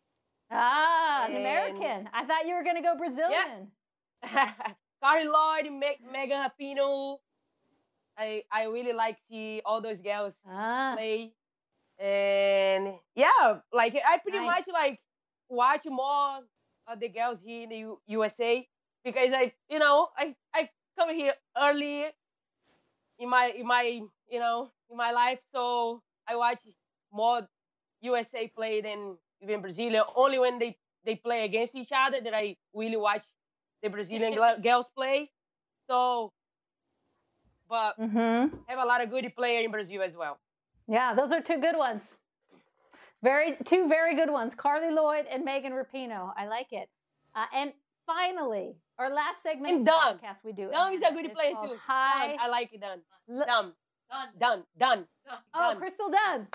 Ah, 0.50 1.24
an 1.24 1.30
And- 1.32 1.40
American. 1.40 2.10
I 2.12 2.24
thought 2.24 2.46
you 2.46 2.54
were 2.54 2.62
going 2.62 2.76
to 2.76 2.82
go 2.82 2.96
Brazilian. 2.96 3.70
Yeah. 4.22 4.52
Carli 5.02 5.26
Lloyd, 5.26 5.72
Meg, 5.72 5.96
Megan 6.10 6.40
Rapinoe. 6.44 7.18
I 8.16 8.44
I 8.50 8.64
really 8.66 8.92
like 8.92 9.18
see 9.28 9.60
all 9.64 9.80
those 9.80 10.00
girls 10.00 10.38
Ah, 10.48 10.92
play, 10.94 11.34
and 11.98 12.94
yeah, 13.16 13.58
like 13.72 13.96
I 14.06 14.18
pretty 14.18 14.38
Nice. 14.38 14.46
much 14.46 14.68
like 14.72 15.00
watch 15.48 15.86
more 15.86 16.40
of 16.86 17.00
the 17.00 17.08
girls 17.08 17.40
here 17.40 17.62
in 17.62 17.68
the 17.68 17.76
U- 17.76 18.00
USA 18.06 18.66
because 19.04 19.30
I 19.32 19.52
you 19.68 19.78
know 19.78 20.08
I 20.16 20.34
I 20.54 20.70
come 20.98 21.14
here 21.14 21.34
early 21.56 22.06
in 23.18 23.28
my 23.28 23.52
in 23.56 23.66
my 23.66 24.02
you 24.30 24.38
know 24.38 24.70
in 24.90 24.96
my 24.96 25.12
life, 25.12 25.40
so 25.52 26.02
I 26.28 26.36
watch 26.36 26.60
more 27.12 27.46
USA 28.00 28.48
play 28.48 28.80
than 28.80 29.16
even 29.40 29.60
Brazilian. 29.60 30.02
Only 30.16 30.38
when 30.38 30.58
they 30.58 30.76
they 31.04 31.16
play 31.16 31.44
against 31.44 31.74
each 31.74 31.90
other 31.94 32.20
that 32.20 32.34
I 32.34 32.56
really 32.74 32.96
watch 32.96 33.24
the 33.82 33.90
Brazilian 33.90 34.34
girls 34.62 34.90
play. 34.96 35.30
So, 35.88 36.32
but 37.68 37.98
mm-hmm. 37.98 38.56
have 38.66 38.78
a 38.78 38.86
lot 38.86 39.02
of 39.02 39.10
good 39.10 39.30
player 39.36 39.60
in 39.62 39.70
Brazil 39.70 40.02
as 40.02 40.16
well. 40.16 40.38
Yeah, 40.88 41.14
those 41.14 41.32
are 41.32 41.40
two 41.40 41.58
good 41.58 41.76
ones. 41.76 42.16
Very 43.24 43.56
two 43.64 43.88
very 43.88 44.14
good 44.14 44.30
ones. 44.30 44.54
Carli 44.54 44.94
Lloyd 44.94 45.24
and 45.30 45.46
Megan 45.46 45.72
Rapinoe. 45.72 46.34
I 46.36 46.46
like 46.46 46.72
it. 46.72 46.90
Uh, 47.34 47.46
and 47.54 47.72
finally, 48.06 48.76
our 48.98 49.08
last 49.12 49.42
segment 49.42 49.72
And 49.72 49.88
of 49.88 50.18
the 50.20 50.26
podcast 50.26 50.44
we 50.44 50.52
do. 50.52 50.70
Dunn 50.70 50.92
is 50.92 51.00
a 51.00 51.10
good 51.10 51.24
is 51.26 51.32
player 51.32 51.52
too. 51.52 51.74
Hi. 51.86 52.28
Done. 52.28 52.36
I 52.38 52.48
like 52.48 52.74
it 52.74 52.82
done. 52.82 53.00
L- 53.30 53.46
Done. 53.46 53.72
Done. 54.38 54.64
Done. 54.78 55.06
oh, 55.54 55.70
Dunn. 55.70 55.78
Crystal 55.78 56.10
Dunn. 56.10 56.46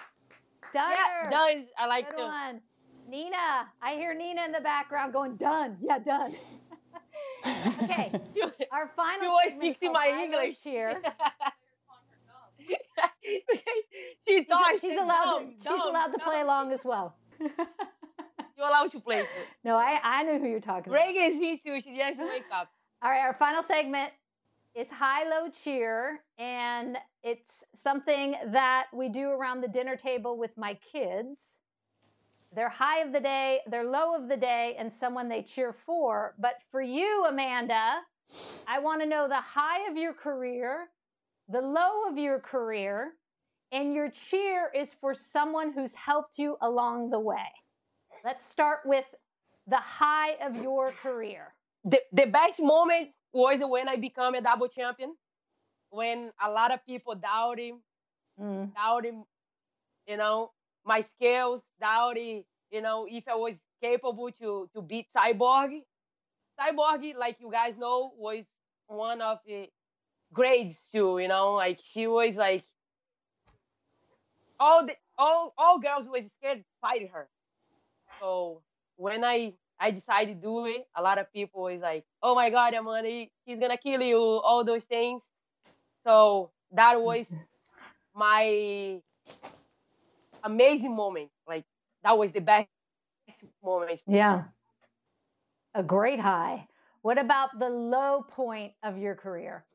Dunner. 0.71 0.95
Yeah, 0.95 1.29
done 1.32 1.49
is 1.58 1.65
I 1.75 1.88
like 1.88 2.12
Good 2.12 2.17
too. 2.17 2.23
one. 2.23 2.62
Nina. 3.10 3.67
I 3.82 3.93
hear 3.95 4.13
Nina 4.13 4.45
in 4.45 4.51
the 4.51 4.62
background 4.62 5.12
going, 5.12 5.38
done. 5.38 5.77
Yeah, 5.82 5.97
done. 5.97 6.36
okay. 7.84 8.12
Our 8.71 8.88
final 8.95 9.21
She 9.21 9.27
always 9.27 9.53
segment 9.53 9.75
speaks 9.77 9.82
in 9.82 9.91
my 9.91 10.21
English. 10.23 10.62
Cheer. 10.62 11.01
she 13.29 13.51
She's, 14.27 14.47
thought 14.47 14.73
she's 14.81 14.97
allowed 14.97 15.39
to, 15.39 15.45
she's 15.53 15.63
dumb, 15.63 15.81
allowed 15.89 16.11
to 16.13 16.19
play 16.19 16.41
along 16.41 16.71
as 16.71 16.81
well. 16.83 17.15
You're 17.39 18.67
allowed 18.67 18.91
to 18.91 18.99
play 18.99 19.21
too. 19.21 19.27
no, 19.63 19.75
I, 19.77 19.99
I 20.03 20.23
know 20.23 20.37
who 20.37 20.47
you're 20.47 20.59
talking 20.59 20.91
about. 20.91 21.05
Reagan 21.05 21.23
is 21.31 21.39
here 21.39 21.57
too. 21.63 21.81
She 21.81 21.95
just 21.97 22.19
wake 22.19 22.43
up. 22.53 22.69
All 23.01 23.09
right, 23.09 23.21
our 23.21 23.33
final 23.33 23.63
segment 23.63 24.11
is 24.75 24.89
high 24.91 25.23
low 25.29 25.49
cheer, 25.49 26.19
and 26.37 26.97
it's 27.23 27.63
something 27.73 28.35
that 28.47 28.87
we 28.93 29.07
do 29.09 29.29
around 29.29 29.61
the 29.61 29.67
dinner 29.69 29.95
table 29.95 30.37
with 30.37 30.57
my 30.57 30.77
kids. 30.91 31.59
They're 32.53 32.69
high 32.69 32.99
of 32.99 33.13
the 33.13 33.19
day, 33.19 33.59
they're 33.67 33.85
low 33.89 34.15
of 34.15 34.27
the 34.27 34.35
day, 34.37 34.75
and 34.77 34.91
someone 34.91 35.29
they 35.29 35.41
cheer 35.43 35.71
for. 35.71 36.33
But 36.39 36.55
for 36.71 36.81
you, 36.81 37.25
Amanda, 37.29 37.99
I 38.67 38.79
want 38.79 39.01
to 39.01 39.07
know 39.07 39.27
the 39.27 39.39
high 39.41 39.89
of 39.89 39.95
your 39.95 40.13
career, 40.13 40.89
the 41.47 41.61
low 41.61 42.09
of 42.09 42.17
your 42.17 42.39
career, 42.39 43.13
and 43.71 43.93
your 43.93 44.10
cheer 44.10 44.71
is 44.75 44.93
for 44.95 45.13
someone 45.13 45.73
who's 45.73 45.95
helped 45.95 46.38
you 46.39 46.58
along 46.62 47.10
the 47.12 47.19
way. 47.19 47.49
Let's 48.23 48.45
start 48.45 48.79
with 48.86 49.05
the 49.67 49.77
high 49.77 50.34
of 50.45 50.62
your 50.62 50.91
career. 50.91 51.53
The, 51.84 52.01
the 52.12 52.25
best 52.27 52.62
moment 52.62 53.13
was 53.34 53.62
when 53.63 53.88
I 53.88 53.95
became 53.95 54.36
a 54.36 54.41
double 54.41 54.67
champion. 54.67 55.15
When 55.89 56.32
a 56.41 56.51
lot 56.51 56.71
of 56.71 56.86
people 56.86 57.15
doubted 57.15 57.73
Mm. 58.39 58.73
doubted, 58.73 59.15
you 60.08 60.17
know, 60.17 60.51
my 60.86 61.01
skills, 61.01 61.67
doubted, 61.79 62.43
you 62.71 62.82
know, 62.82 63.08
if 63.10 63.27
I 63.27 63.36
was 63.36 63.65
capable 63.82 64.32
to 64.34 64.69
to 64.73 64.82
beat 64.82 65.08
Cyborg. 65.15 65.82
Cyborg, 66.60 67.15
like 67.17 67.39
you 67.39 67.51
guys 67.51 67.77
know, 67.77 68.12
was 68.17 68.45
one 68.88 69.21
of 69.21 69.39
the 69.45 69.69
grades 70.34 70.89
too, 70.91 71.19
you 71.19 71.27
know, 71.27 71.55
like 71.55 71.79
she 71.82 72.08
was 72.08 72.38
like 72.38 72.63
all 74.59 74.85
the 74.85 74.95
all 75.17 75.53
all 75.57 75.79
girls 75.79 76.07
was 76.07 76.31
scared 76.31 76.59
to 76.59 76.65
fight 76.81 77.09
her. 77.11 77.29
So 78.21 78.61
when 78.97 79.23
I 79.23 79.53
I 79.79 79.91
decided 79.91 80.41
to 80.41 80.47
do 80.47 80.65
it, 80.65 80.85
a 80.95 81.01
lot 81.01 81.17
of 81.17 81.31
people 81.31 81.63
was 81.63 81.81
like, 81.81 82.05
"Oh 82.21 82.35
my 82.35 82.49
God, 82.49 82.73
Amanda, 82.73 83.27
he's 83.45 83.59
gonna 83.59 83.77
kill 83.77 84.01
you," 84.01 84.17
all 84.19 84.63
those 84.63 84.85
things. 84.85 85.29
So 86.05 86.51
that 86.71 87.01
was 87.01 87.33
my 88.15 89.01
amazing 90.43 90.95
moment. 90.95 91.29
Like 91.47 91.65
that 92.03 92.17
was 92.17 92.31
the 92.31 92.41
best 92.41 92.67
moment. 93.63 94.01
Yeah. 94.07 94.43
A 95.75 95.83
great 95.83 96.19
high. 96.19 96.67
What 97.01 97.17
about 97.17 97.57
the 97.57 97.69
low 97.69 98.23
point 98.27 98.73
of 98.83 98.97
your 98.97 99.15
career? 99.15 99.65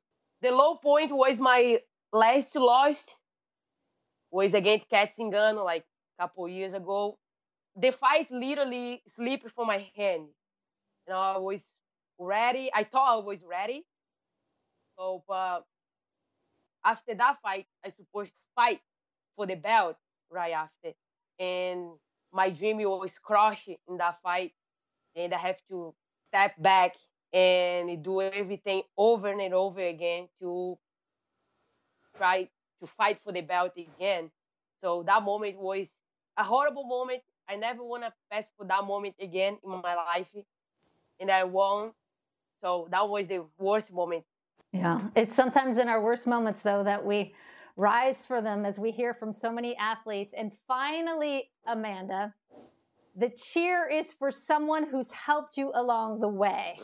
The 0.43 0.51
low 0.51 0.77
point 0.77 1.11
was 1.11 1.41
my 1.41 1.81
last 2.13 2.55
loss 2.57 3.07
was 4.35 4.53
against 4.55 4.89
Cat 4.91 5.13
Zingano 5.13 5.65
like 5.65 5.85
a 6.19 6.23
couple 6.23 6.49
years 6.49 6.75
ago. 6.75 7.17
The 7.77 7.93
fight 7.93 8.31
literally 8.33 9.01
slipped 9.07 9.49
from 9.51 9.69
my 9.69 9.89
hand. 9.97 10.27
You 11.07 11.13
know, 11.15 11.19
I 11.19 11.39
was 11.39 11.71
ready. 12.19 12.69
I 12.75 12.83
thought 12.83 13.21
I 13.21 13.25
was 13.25 13.45
ready. 13.45 13.85
So, 14.99 15.23
but 15.29 15.65
after 16.85 17.15
that 17.15 17.39
fight, 17.43 17.67
I 17.85 17.91
supposed 17.91 18.33
to 18.33 18.41
fight 18.57 18.81
for 19.37 19.47
the 19.47 19.55
belt 19.55 19.97
right 20.31 20.53
after. 20.53 20.93
And 21.39 21.91
my 22.33 22.51
dream 22.51 22.79
was 22.79 23.19
crushed 23.21 23.69
in 23.69 23.99
that 23.99 24.21
fight. 24.21 24.53
And 25.15 25.33
I 25.33 25.39
have 25.39 25.61
to 25.71 25.95
step 26.31 26.55
back 26.59 26.97
and 27.33 28.03
do 28.03 28.21
everything 28.21 28.83
over 28.99 29.29
and 29.29 29.55
over 29.55 29.81
again 29.81 30.29
to 30.41 30.77
try 32.17 32.49
to 32.81 32.87
fight 32.87 33.21
for 33.21 33.33
the 33.33 33.41
belt 33.41 33.73
again. 33.77 34.31
So 34.83 35.03
that 35.07 35.23
moment 35.23 35.59
was 35.59 36.01
a 36.37 36.45
horrible 36.45 36.85
moment. 36.85 37.23
I 37.49 37.57
never 37.57 37.85
want 37.85 38.03
to 38.05 38.13
pass 38.31 38.49
for 38.57 38.67
that 38.67 38.85
moment 38.85 39.15
again 39.21 39.59
in 39.63 39.71
my 39.83 39.95
life. 39.95 40.29
And 41.21 41.31
I 41.31 41.45
won. 41.45 41.93
So 42.61 42.89
that 42.91 43.09
was 43.09 43.29
the 43.29 43.45
worst 43.59 43.93
moment. 43.93 44.25
Yeah. 44.73 45.01
It's 45.15 45.37
sometimes 45.37 45.79
in 45.79 45.89
our 45.89 46.01
worst 46.03 46.27
moments, 46.27 46.63
though, 46.63 46.83
that 46.83 47.05
we 47.05 47.35
rise 47.77 48.27
for 48.27 48.41
them 48.41 48.65
as 48.65 48.79
we 48.79 48.91
hear 48.91 49.15
from 49.15 49.33
so 49.33 49.53
many 49.53 49.77
athletes. 49.77 50.33
And 50.37 50.53
finally, 50.67 51.51
Amanda, 51.67 52.35
the 53.17 53.31
cheer 53.31 53.89
is 53.89 54.13
for 54.13 54.31
someone 54.31 54.89
who's 54.91 55.13
helped 55.13 55.57
you 55.57 55.71
along 55.75 56.21
the 56.21 56.29
way. 56.29 56.81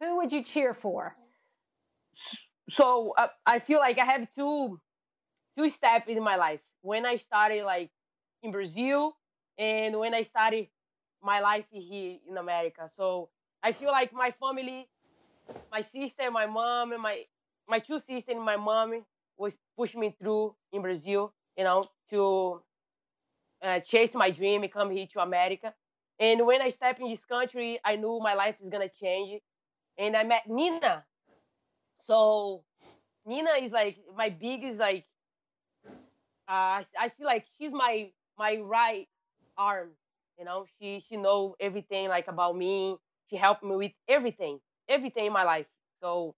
Who 0.00 0.16
would 0.16 0.32
you 0.32 0.44
cheer 0.44 0.74
for? 0.74 1.16
So 2.68 3.14
uh, 3.16 3.28
I 3.46 3.58
feel 3.60 3.78
like 3.80 3.98
I 3.98 4.04
have 4.04 4.28
two 4.34 4.80
two 5.56 5.68
steps 5.70 6.08
in 6.08 6.22
my 6.22 6.36
life. 6.36 6.60
When 6.82 7.06
I 7.06 7.16
started 7.16 7.64
like 7.64 7.90
in 8.42 8.52
Brazil 8.52 9.16
and 9.58 9.98
when 9.98 10.14
I 10.14 10.22
started 10.22 10.68
my 11.22 11.40
life 11.40 11.66
here 11.70 12.18
in 12.28 12.36
America. 12.38 12.88
So 12.88 13.30
I 13.62 13.72
feel 13.72 13.90
like 13.90 14.12
my 14.12 14.30
family, 14.30 14.88
my 15.72 15.80
sister, 15.82 16.30
my 16.30 16.46
mom, 16.46 16.92
and 16.92 17.02
my 17.02 17.24
my 17.68 17.78
two 17.78 18.00
sisters 18.00 18.34
and 18.36 18.44
my 18.44 18.56
mom 18.56 19.04
was 19.38 19.58
pushing 19.76 20.00
me 20.00 20.14
through 20.20 20.54
in 20.72 20.82
Brazil, 20.82 21.34
you 21.56 21.64
know, 21.64 21.84
to 22.10 22.62
uh, 23.62 23.80
chase 23.80 24.14
my 24.14 24.30
dream 24.30 24.62
and 24.62 24.72
come 24.72 24.90
here 24.90 25.06
to 25.06 25.20
America. 25.20 25.74
And 26.20 26.46
when 26.46 26.62
I 26.62 26.70
step 26.70 27.00
in 27.00 27.08
this 27.08 27.24
country, 27.24 27.78
I 27.84 27.96
knew 27.96 28.20
my 28.20 28.34
life 28.34 28.56
is 28.60 28.68
gonna 28.68 28.88
change. 28.88 29.40
And 29.98 30.16
I 30.16 30.24
met 30.24 30.48
Nina. 30.48 31.04
So 31.98 32.64
Nina 33.24 33.50
is 33.60 33.72
like 33.72 33.98
my 34.16 34.30
biggest 34.30 34.80
like 34.80 35.06
uh, 36.48 36.82
I 36.98 37.08
feel 37.08 37.26
like 37.26 37.46
she's 37.58 37.72
my 37.72 38.10
my 38.38 38.56
right 38.56 39.08
arm. 39.56 39.90
You 40.38 40.44
know, 40.44 40.66
she 40.80 41.00
she 41.00 41.16
know 41.16 41.56
everything 41.60 42.08
like 42.08 42.28
about 42.28 42.56
me. 42.56 42.96
She 43.30 43.36
helped 43.36 43.62
me 43.62 43.76
with 43.76 43.92
everything, 44.08 44.60
everything 44.88 45.26
in 45.26 45.32
my 45.32 45.44
life. 45.44 45.66
So 46.02 46.34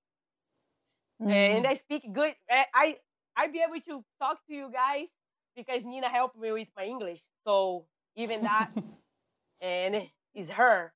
and 1.29 1.67
I 1.67 1.75
speak 1.75 2.13
good. 2.13 2.35
I 2.51 2.67
I 2.75 2.97
I 3.37 3.47
be 3.49 3.61
able 3.63 3.81
to 3.81 4.05
talk 4.21 4.39
to 4.47 4.55
you 4.55 4.71
guys 4.73 5.17
because 5.57 5.85
Nina 5.85 6.09
helped 6.09 6.37
me 6.37 6.53
with 6.53 6.69
my 6.77 6.85
English. 6.85 7.23
So 7.45 7.87
even 8.17 8.43
that, 8.43 8.71
and 9.61 10.09
it's 10.35 10.51
her. 10.51 10.93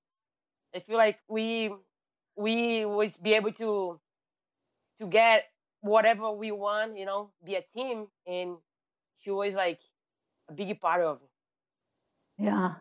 I 0.75 0.81
feel 0.81 0.97
like 0.99 1.19
we 1.29 1.73
we 2.37 2.85
always 2.85 3.17
be 3.17 3.35
able 3.35 3.53
to 3.53 4.01
to 5.01 5.07
get 5.07 5.45
whatever 5.81 6.31
we 6.33 6.51
want, 6.53 6.97
you 6.99 7.05
know, 7.07 7.33
be 7.45 7.55
a 7.57 7.63
team, 7.63 8.09
and 8.27 8.57
she 9.19 9.31
was 9.31 9.55
like 9.55 9.81
a 10.49 10.53
big 10.53 10.81
part 10.81 11.03
of 11.03 11.23
it. 11.23 11.31
Yeah. 12.39 12.75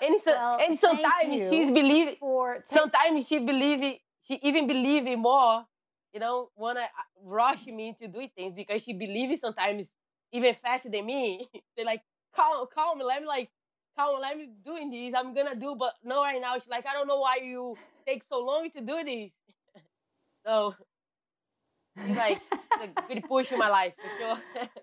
And 0.00 0.20
so 0.20 0.34
Well, 0.34 0.58
and 0.58 0.78
sometimes 0.78 1.48
she's 1.48 1.70
believe 1.70 2.16
For 2.18 2.60
sometimes 2.64 3.26
she 3.26 3.38
believe 3.38 3.82
it 3.82 4.00
she 4.20 4.38
even 4.42 4.66
believe 4.66 5.06
it 5.06 5.18
more 5.18 5.64
you 6.12 6.20
know 6.20 6.50
wanna 6.56 6.80
uh, 6.82 7.02
rush 7.22 7.66
me 7.66 7.94
to 7.98 8.08
do 8.08 8.26
things 8.28 8.54
because 8.54 8.82
she 8.82 8.92
believes 8.92 9.40
sometimes 9.40 9.92
even 10.32 10.54
faster 10.54 10.90
than 10.90 11.06
me 11.06 11.48
they're 11.76 11.86
like 11.86 12.02
calm 12.34 12.66
calm 12.72 12.98
let 13.00 13.22
me 13.22 13.28
like 13.28 13.50
calm 13.96 14.20
let 14.20 14.36
me 14.36 14.48
doing 14.64 14.90
this 14.90 15.14
i'm 15.14 15.34
gonna 15.34 15.54
do 15.56 15.74
but 15.76 15.94
no 16.04 16.22
right 16.22 16.40
now 16.40 16.54
she's 16.54 16.68
like 16.68 16.86
i 16.86 16.92
don't 16.92 17.08
know 17.08 17.18
why 17.20 17.36
you 17.42 17.78
take 18.06 18.22
so 18.22 18.40
long 18.40 18.70
to 18.70 18.80
do 18.80 19.02
this 19.04 19.38
so 20.46 20.74
like 21.96 22.40
like 22.78 23.28
push 23.28 23.52
in 23.52 23.58
my 23.58 23.68
life 23.68 23.92
for 23.96 24.08
sure 24.18 24.68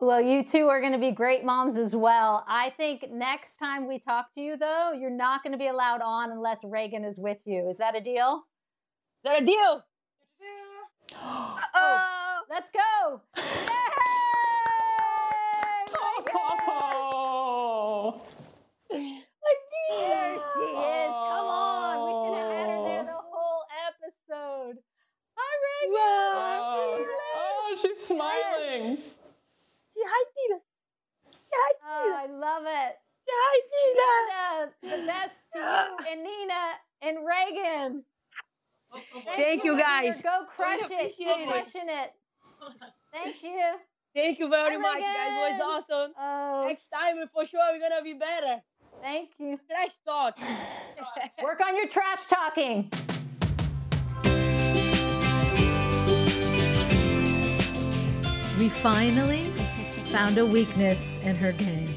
Well, 0.00 0.20
you 0.20 0.42
two 0.44 0.66
are 0.66 0.80
going 0.80 0.94
to 0.94 0.98
be 0.98 1.12
great 1.12 1.44
moms 1.44 1.76
as 1.76 1.94
well. 1.94 2.44
I 2.48 2.70
think 2.70 3.04
next 3.12 3.54
time 3.54 3.86
we 3.86 4.00
talk 4.00 4.32
to 4.34 4.40
you, 4.40 4.56
though, 4.56 4.90
you're 5.00 5.10
not 5.16 5.44
going 5.44 5.52
to 5.52 5.58
be 5.58 5.68
allowed 5.68 6.00
on 6.02 6.32
unless 6.32 6.64
Reagan 6.64 7.04
is 7.04 7.20
with 7.20 7.46
you. 7.46 7.68
Is 7.68 7.76
that 7.76 7.94
a 7.94 8.00
deal? 8.00 8.42
is 9.24 9.30
that 9.30 9.42
a 9.42 9.46
deal 9.46 9.84
oh 11.22 12.38
Let's 12.50 12.70
go! 12.70 13.20
Yay! 13.36 13.42
Oh. 16.74 18.22
There 18.90 18.98
she 18.98 20.66
is. 20.68 21.14
Come 21.14 21.48
on. 21.48 21.94
We 22.06 22.12
should 22.12 22.38
have 22.42 22.52
had 22.52 22.68
her 22.68 22.80
there 22.84 23.04
the 23.04 23.20
whole 23.30 23.62
episode. 23.88 24.76
Hi, 25.36 25.52
Reagan. 25.64 25.94
wow. 25.94 27.04
Oh, 27.36 27.76
she's 27.80 28.00
smiling. 28.00 28.96
Say 29.94 30.02
hi, 30.04 30.22
Tina. 30.34 30.58
Say 31.32 31.52
hi, 31.52 31.72
Oh, 31.86 32.04
Tina. 32.04 32.11
I 32.22 32.26
love 32.26 32.62
it. 32.66 32.94
Hi, 33.28 33.60
Tina. 33.72 34.92
Nina, 34.92 34.96
the 35.02 35.06
best 35.06 35.38
to 35.54 35.58
you 35.58 36.12
and 36.12 36.22
Nina 36.22 36.62
and 37.02 37.18
Reagan. 37.26 38.04
Thank 39.36 39.64
you, 39.64 39.72
Peter. 39.72 39.82
guys. 39.84 40.22
Go 40.22 40.44
crush 40.54 40.78
it. 40.82 40.84
appreciate 40.86 41.26
Go 41.26 41.40
it. 41.42 41.48
crushing 41.48 41.88
it. 41.88 42.12
Thank 43.12 43.42
you. 43.42 43.60
Thank 44.14 44.38
you 44.38 44.48
very 44.48 44.76
Hi, 44.76 44.80
much, 44.80 45.00
guys. 45.00 45.58
It 45.58 45.58
was 45.64 45.84
awesome. 45.90 46.12
Oh, 46.16 46.64
Next 46.68 46.88
time, 46.88 47.16
for 47.34 47.44
sure, 47.44 47.60
we're 47.72 47.80
gonna 47.80 48.02
be 48.04 48.12
better. 48.12 48.62
thank 49.00 49.30
you. 49.38 49.58
Trash 49.68 49.96
talk. 50.06 50.38
Work 51.42 51.60
on 51.60 51.76
your 51.76 51.88
trash 51.88 52.26
talking. 52.28 52.88
We 58.58 58.68
finally 58.68 59.50
found 60.12 60.38
a 60.38 60.46
weakness 60.46 61.18
in 61.22 61.34
her 61.36 61.52
game. 61.52 61.91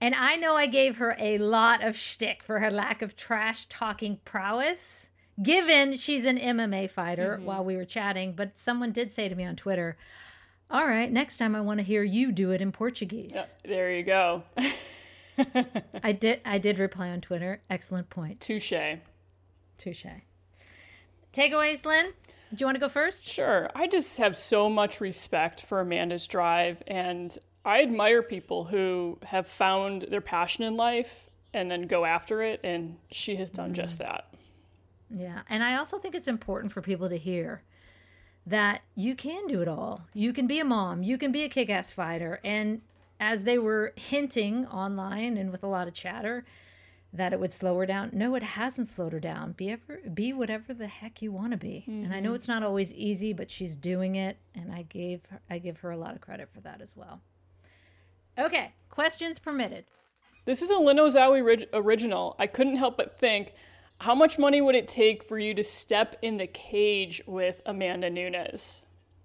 And 0.00 0.14
I 0.14 0.36
know 0.36 0.56
I 0.56 0.66
gave 0.66 0.98
her 0.98 1.16
a 1.18 1.38
lot 1.38 1.82
of 1.82 1.96
shtick 1.96 2.42
for 2.42 2.58
her 2.60 2.70
lack 2.70 3.02
of 3.02 3.16
trash 3.16 3.66
talking 3.66 4.18
prowess, 4.24 5.10
given 5.42 5.96
she's 5.96 6.24
an 6.24 6.38
MMA 6.38 6.90
fighter 6.90 7.36
mm-hmm. 7.36 7.44
while 7.46 7.64
we 7.64 7.76
were 7.76 7.84
chatting. 7.84 8.34
But 8.34 8.58
someone 8.58 8.92
did 8.92 9.10
say 9.10 9.28
to 9.28 9.34
me 9.34 9.44
on 9.44 9.56
Twitter, 9.56 9.96
All 10.70 10.86
right, 10.86 11.10
next 11.10 11.38
time 11.38 11.54
I 11.54 11.60
want 11.60 11.78
to 11.78 11.84
hear 11.84 12.02
you 12.02 12.32
do 12.32 12.50
it 12.50 12.60
in 12.60 12.72
Portuguese. 12.72 13.56
There 13.64 13.90
you 13.90 14.02
go. 14.02 14.42
I 16.02 16.12
did 16.12 16.40
I 16.44 16.58
did 16.58 16.78
reply 16.78 17.10
on 17.10 17.20
Twitter. 17.20 17.62
Excellent 17.68 18.10
point. 18.10 18.40
Touche. 18.40 18.72
Touche. 19.78 20.06
Takeaways, 21.32 21.84
Lynn? 21.84 22.12
Do 22.54 22.62
you 22.62 22.66
want 22.66 22.76
to 22.76 22.80
go 22.80 22.88
first? 22.88 23.26
Sure. 23.26 23.68
I 23.74 23.86
just 23.86 24.16
have 24.18 24.36
so 24.36 24.70
much 24.70 25.00
respect 25.00 25.60
for 25.60 25.80
Amanda's 25.80 26.26
drive, 26.26 26.82
and 26.86 27.36
I 27.66 27.82
admire 27.82 28.22
people 28.22 28.64
who 28.64 29.18
have 29.24 29.48
found 29.48 30.02
their 30.02 30.20
passion 30.20 30.62
in 30.62 30.76
life 30.76 31.28
and 31.52 31.70
then 31.70 31.82
go 31.88 32.04
after 32.04 32.40
it, 32.42 32.60
and 32.62 32.96
she 33.10 33.36
has 33.36 33.50
done 33.50 33.74
just 33.74 33.96
mm. 33.96 34.02
that. 34.02 34.32
Yeah. 35.10 35.40
And 35.48 35.64
I 35.64 35.76
also 35.76 35.98
think 35.98 36.14
it's 36.14 36.28
important 36.28 36.72
for 36.72 36.80
people 36.80 37.08
to 37.08 37.18
hear 37.18 37.62
that 38.46 38.82
you 38.94 39.16
can 39.16 39.48
do 39.48 39.62
it 39.62 39.68
all. 39.68 40.02
You 40.14 40.32
can 40.32 40.46
be 40.46 40.60
a 40.60 40.64
mom, 40.64 41.02
you 41.02 41.18
can 41.18 41.32
be 41.32 41.42
a 41.42 41.48
kick 41.48 41.68
ass 41.68 41.90
fighter. 41.90 42.40
And 42.44 42.82
as 43.18 43.42
they 43.42 43.58
were 43.58 43.92
hinting 43.96 44.66
online 44.66 45.36
and 45.36 45.50
with 45.50 45.64
a 45.64 45.68
lot 45.68 45.88
of 45.88 45.94
chatter, 45.94 46.44
that 47.12 47.32
it 47.32 47.40
would 47.40 47.52
slow 47.52 47.76
her 47.78 47.86
down. 47.86 48.10
No, 48.12 48.34
it 48.34 48.42
hasn't 48.42 48.88
slowed 48.88 49.12
her 49.12 49.20
down. 49.20 49.52
Be 49.52 49.70
ever 49.70 50.00
be 50.12 50.32
whatever 50.32 50.74
the 50.74 50.86
heck 50.86 51.22
you 51.22 51.32
want 51.32 51.52
to 51.52 51.56
be. 51.56 51.84
And 51.86 52.12
I 52.12 52.20
know 52.20 52.28
mm-hmm. 52.28 52.36
it's 52.36 52.48
not 52.48 52.62
always 52.62 52.94
easy, 52.94 53.32
but 53.32 53.50
she's 53.50 53.74
doing 53.74 54.14
it, 54.16 54.36
and 54.54 54.72
I 54.72 54.82
gave 54.82 55.22
her, 55.30 55.40
I 55.48 55.58
give 55.58 55.78
her 55.78 55.90
a 55.90 55.96
lot 55.96 56.14
of 56.14 56.20
credit 56.20 56.50
for 56.52 56.60
that 56.60 56.80
as 56.80 56.94
well. 56.94 57.22
Okay, 58.38 58.72
questions 58.90 59.38
permitted. 59.38 59.84
This 60.44 60.62
is 60.62 60.70
a 60.70 60.76
Lynn 60.76 60.98
Olszowy 60.98 61.42
orig- 61.42 61.68
original. 61.72 62.36
I 62.38 62.46
couldn't 62.46 62.76
help 62.76 62.96
but 62.96 63.18
think, 63.18 63.54
how 64.00 64.14
much 64.14 64.38
money 64.38 64.60
would 64.60 64.74
it 64.74 64.86
take 64.88 65.24
for 65.24 65.38
you 65.38 65.54
to 65.54 65.64
step 65.64 66.16
in 66.22 66.36
the 66.36 66.46
cage 66.46 67.22
with 67.26 67.62
Amanda 67.64 68.10
Nunes? 68.10 68.84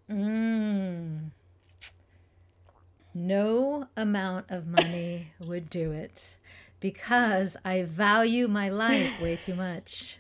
Mm. 0.10 1.32
No 3.14 3.88
amount 3.98 4.46
of 4.50 4.66
money 4.68 5.34
would 5.40 5.70
do 5.70 5.92
it 5.92 6.38
because 6.80 7.58
I 7.66 7.84
value 7.84 8.48
my 8.48 8.70
life 8.70 9.22
way 9.22 9.36
too 9.36 9.56
much. 9.56 10.18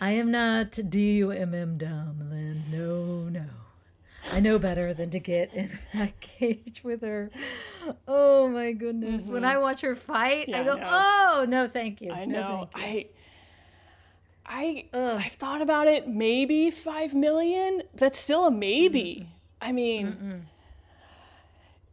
I 0.00 0.10
am 0.12 0.30
not 0.30 0.72
DUMM 0.72 1.78
dumb, 1.78 2.28
Lynn. 2.30 2.64
No, 2.70 3.28
no. 3.28 3.46
I 4.32 4.40
know 4.40 4.58
better 4.58 4.94
than 4.94 5.10
to 5.10 5.20
get 5.20 5.52
in 5.54 5.70
that 5.94 6.18
cage 6.20 6.82
with 6.82 7.02
her. 7.02 7.30
Oh 8.08 8.48
my 8.48 8.72
goodness. 8.72 9.26
When 9.26 9.44
I 9.44 9.54
mm-hmm. 9.54 9.62
watch 9.62 9.80
her 9.82 9.94
fight, 9.94 10.48
Yeah, 10.48 10.58
I 10.58 10.60
I 10.60 10.64
go, 10.64 10.74
know. 10.76 10.84
oh, 10.86 11.44
no, 11.48 11.68
thank 11.68 12.00
you. 12.00 12.10
I 12.12 12.24
No, 12.24 12.40
know. 12.40 12.68
you. 12.76 12.82
I 12.82 13.06
I 14.46 14.84
Ugh. 14.92 15.22
I've 15.24 15.32
thought 15.32 15.62
about 15.62 15.88
it. 15.88 16.08
Maybe 16.08 16.70
five 16.70 17.14
million. 17.14 17.82
That's 17.94 18.18
still 18.18 18.46
a 18.46 18.50
maybe. 18.50 19.28
I 19.60 19.72
mean, 19.72 20.46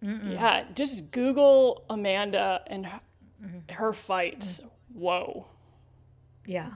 yeah. 0.01 0.65
Just 0.73 1.11
Google 1.11 1.85
Amanda 1.89 2.61
and 2.67 2.85
her, 2.85 2.99
mm-hmm. 3.43 3.73
her 3.73 3.93
fights. 3.93 4.59
Mm. 4.59 4.69
Whoa. 4.95 5.47
Yeah. 6.45 6.71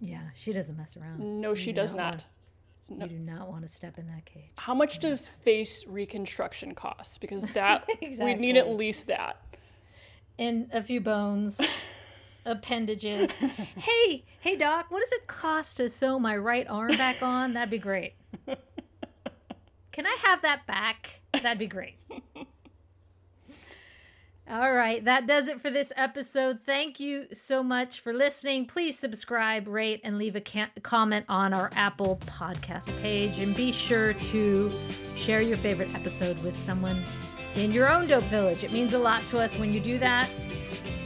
Yeah, 0.00 0.20
she 0.34 0.52
doesn't 0.52 0.76
mess 0.76 0.96
around. 0.96 1.40
No, 1.40 1.54
she 1.54 1.72
does 1.72 1.94
not 1.94 2.26
not. 2.88 3.10
You 3.10 3.18
do 3.18 3.22
not 3.24 3.48
want 3.48 3.62
to 3.62 3.68
step 3.68 3.98
in 3.98 4.06
that 4.08 4.24
cage. 4.24 4.50
How 4.58 4.74
much 4.74 4.98
does 4.98 5.28
face 5.28 5.84
reconstruction 5.86 6.74
cost? 6.74 7.20
Because 7.20 7.44
that 7.54 7.86
we 8.20 8.34
need 8.34 8.56
at 8.56 8.68
least 8.68 9.06
that. 9.08 9.36
and 10.38 10.68
a 10.72 10.82
few 10.82 11.00
bones, 11.00 11.60
appendages. 12.46 13.30
hey, 13.76 14.24
hey, 14.40 14.56
doc, 14.56 14.86
what 14.90 15.00
does 15.00 15.12
it 15.12 15.26
cost 15.26 15.76
to 15.78 15.88
sew 15.88 16.18
my 16.18 16.36
right 16.36 16.66
arm 16.68 16.96
back 16.96 17.22
on? 17.22 17.54
That'd 17.54 17.70
be 17.70 17.78
great. 17.78 18.14
Can 19.92 20.06
I 20.06 20.16
have 20.24 20.42
that 20.42 20.66
back? 20.66 21.20
That'd 21.32 21.58
be 21.58 21.66
great. 21.66 21.96
All 24.48 24.72
right, 24.72 25.04
that 25.04 25.26
does 25.26 25.48
it 25.48 25.60
for 25.60 25.70
this 25.70 25.92
episode. 25.96 26.60
Thank 26.64 27.00
you 27.00 27.26
so 27.32 27.64
much 27.64 27.98
for 27.98 28.12
listening. 28.12 28.66
Please 28.66 28.96
subscribe, 28.96 29.66
rate, 29.66 30.00
and 30.04 30.18
leave 30.18 30.36
a 30.36 30.40
ca- 30.40 30.70
comment 30.84 31.26
on 31.28 31.52
our 31.52 31.68
Apple 31.74 32.20
podcast 32.26 32.96
page. 33.02 33.40
And 33.40 33.56
be 33.56 33.72
sure 33.72 34.12
to 34.12 34.72
share 35.16 35.40
your 35.40 35.56
favorite 35.56 35.92
episode 35.96 36.40
with 36.44 36.56
someone 36.56 37.04
in 37.56 37.72
your 37.72 37.90
own 37.90 38.06
Dope 38.06 38.22
Village. 38.24 38.62
It 38.62 38.72
means 38.72 38.94
a 38.94 39.00
lot 39.00 39.20
to 39.30 39.40
us 39.40 39.58
when 39.58 39.72
you 39.72 39.80
do 39.80 39.98
that. 39.98 40.32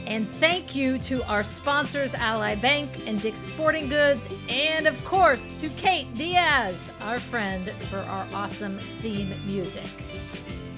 And 0.05 0.27
thank 0.39 0.75
you 0.75 0.99
to 0.99 1.23
our 1.23 1.43
sponsors, 1.43 2.13
Ally 2.13 2.53
Bank 2.53 2.89
and 3.07 3.19
Dick's 3.19 3.39
Sporting 3.39 3.89
Goods, 3.89 4.29
and 4.49 4.85
of 4.85 5.03
course 5.03 5.49
to 5.61 5.69
Kate 5.69 6.13
Diaz, 6.13 6.91
our 7.01 7.17
friend, 7.17 7.71
for 7.89 7.99
our 7.99 8.27
awesome 8.35 8.77
theme 8.77 9.33
music. 9.47 9.87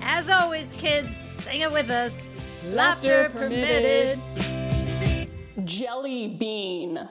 As 0.01 0.29
always, 0.29 0.71
kids, 0.73 1.15
sing 1.15 1.61
it 1.61 1.71
with 1.71 1.89
us. 1.89 2.29
Laughter, 2.71 3.29
permitted. 3.33 4.19
Jelly 5.65 6.29
bean. 6.29 7.09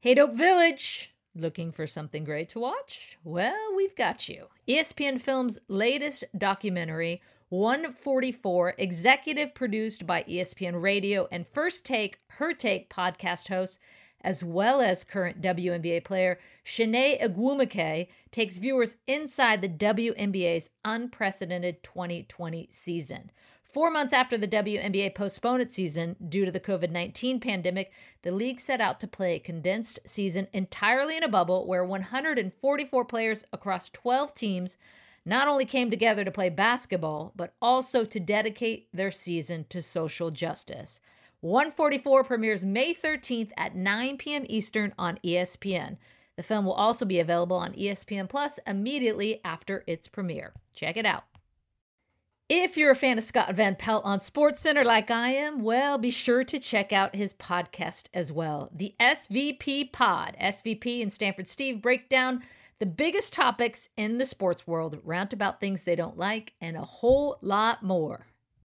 Hey, 0.00 0.14
Dope 0.14 0.34
Village! 0.34 1.14
Looking 1.34 1.70
for 1.70 1.86
something 1.86 2.24
great 2.24 2.48
to 2.50 2.58
watch? 2.58 3.16
Well, 3.22 3.74
we've 3.76 3.94
got 3.94 4.28
you. 4.28 4.46
ESPN 4.66 5.20
Films' 5.20 5.60
latest 5.68 6.24
documentary, 6.36 7.22
144, 7.50 8.74
executive 8.78 9.54
produced 9.54 10.06
by 10.06 10.24
ESPN 10.24 10.82
Radio 10.82 11.28
and 11.30 11.46
First 11.46 11.84
Take, 11.84 12.18
Her 12.26 12.52
Take 12.52 12.90
podcast 12.90 13.46
host, 13.48 13.78
as 14.22 14.42
well 14.42 14.80
as 14.80 15.04
current 15.04 15.40
WNBA 15.40 16.04
player 16.04 16.38
Chiney 16.64 17.16
Ogwumike, 17.22 18.08
takes 18.32 18.58
viewers 18.58 18.96
inside 19.06 19.62
the 19.62 19.68
WNBA's 19.68 20.70
unprecedented 20.84 21.84
2020 21.84 22.68
season. 22.72 23.30
Four 23.72 23.92
months 23.92 24.12
after 24.12 24.36
the 24.36 24.48
WNBA 24.48 25.14
postponed 25.14 25.62
its 25.62 25.74
season 25.74 26.16
due 26.28 26.44
to 26.44 26.50
the 26.50 26.58
COVID 26.58 26.90
19 26.90 27.38
pandemic, 27.38 27.92
the 28.22 28.32
league 28.32 28.58
set 28.58 28.80
out 28.80 28.98
to 28.98 29.06
play 29.06 29.36
a 29.36 29.38
condensed 29.38 30.00
season 30.04 30.48
entirely 30.52 31.16
in 31.16 31.22
a 31.22 31.28
bubble 31.28 31.68
where 31.68 31.84
144 31.84 33.04
players 33.04 33.44
across 33.52 33.88
12 33.90 34.34
teams 34.34 34.76
not 35.24 35.46
only 35.46 35.64
came 35.64 35.88
together 35.88 36.24
to 36.24 36.32
play 36.32 36.48
basketball, 36.48 37.32
but 37.36 37.54
also 37.62 38.04
to 38.04 38.18
dedicate 38.18 38.88
their 38.92 39.12
season 39.12 39.66
to 39.68 39.80
social 39.80 40.32
justice. 40.32 41.00
144 41.40 42.24
premieres 42.24 42.64
May 42.64 42.92
13th 42.92 43.52
at 43.56 43.76
9 43.76 44.18
p.m. 44.18 44.46
Eastern 44.48 44.92
on 44.98 45.20
ESPN. 45.24 45.96
The 46.34 46.42
film 46.42 46.64
will 46.64 46.72
also 46.72 47.04
be 47.04 47.20
available 47.20 47.56
on 47.56 47.74
ESPN 47.74 48.28
Plus 48.28 48.58
immediately 48.66 49.40
after 49.44 49.84
its 49.86 50.08
premiere. 50.08 50.54
Check 50.74 50.96
it 50.96 51.06
out. 51.06 51.29
If 52.52 52.76
you're 52.76 52.90
a 52.90 52.96
fan 52.96 53.16
of 53.16 53.22
Scott 53.22 53.54
Van 53.54 53.76
Pelt 53.76 54.04
on 54.04 54.18
SportsCenter 54.18 54.84
like 54.84 55.08
I 55.08 55.28
am, 55.28 55.62
well, 55.62 55.98
be 55.98 56.10
sure 56.10 56.42
to 56.42 56.58
check 56.58 56.92
out 56.92 57.14
his 57.14 57.32
podcast 57.32 58.06
as 58.12 58.32
well. 58.32 58.70
The 58.74 58.92
SVP 58.98 59.92
Pod. 59.92 60.36
SVP 60.40 61.00
and 61.00 61.12
Stanford 61.12 61.46
Steve 61.46 61.80
break 61.80 62.08
down 62.08 62.42
the 62.80 62.86
biggest 62.86 63.32
topics 63.32 63.90
in 63.96 64.18
the 64.18 64.26
sports 64.26 64.66
world, 64.66 64.98
rant 65.04 65.32
about 65.32 65.60
things 65.60 65.84
they 65.84 65.94
don't 65.94 66.18
like, 66.18 66.54
and 66.60 66.76
a 66.76 66.82
whole 66.82 67.38
lot 67.40 67.84
more. 67.84 68.26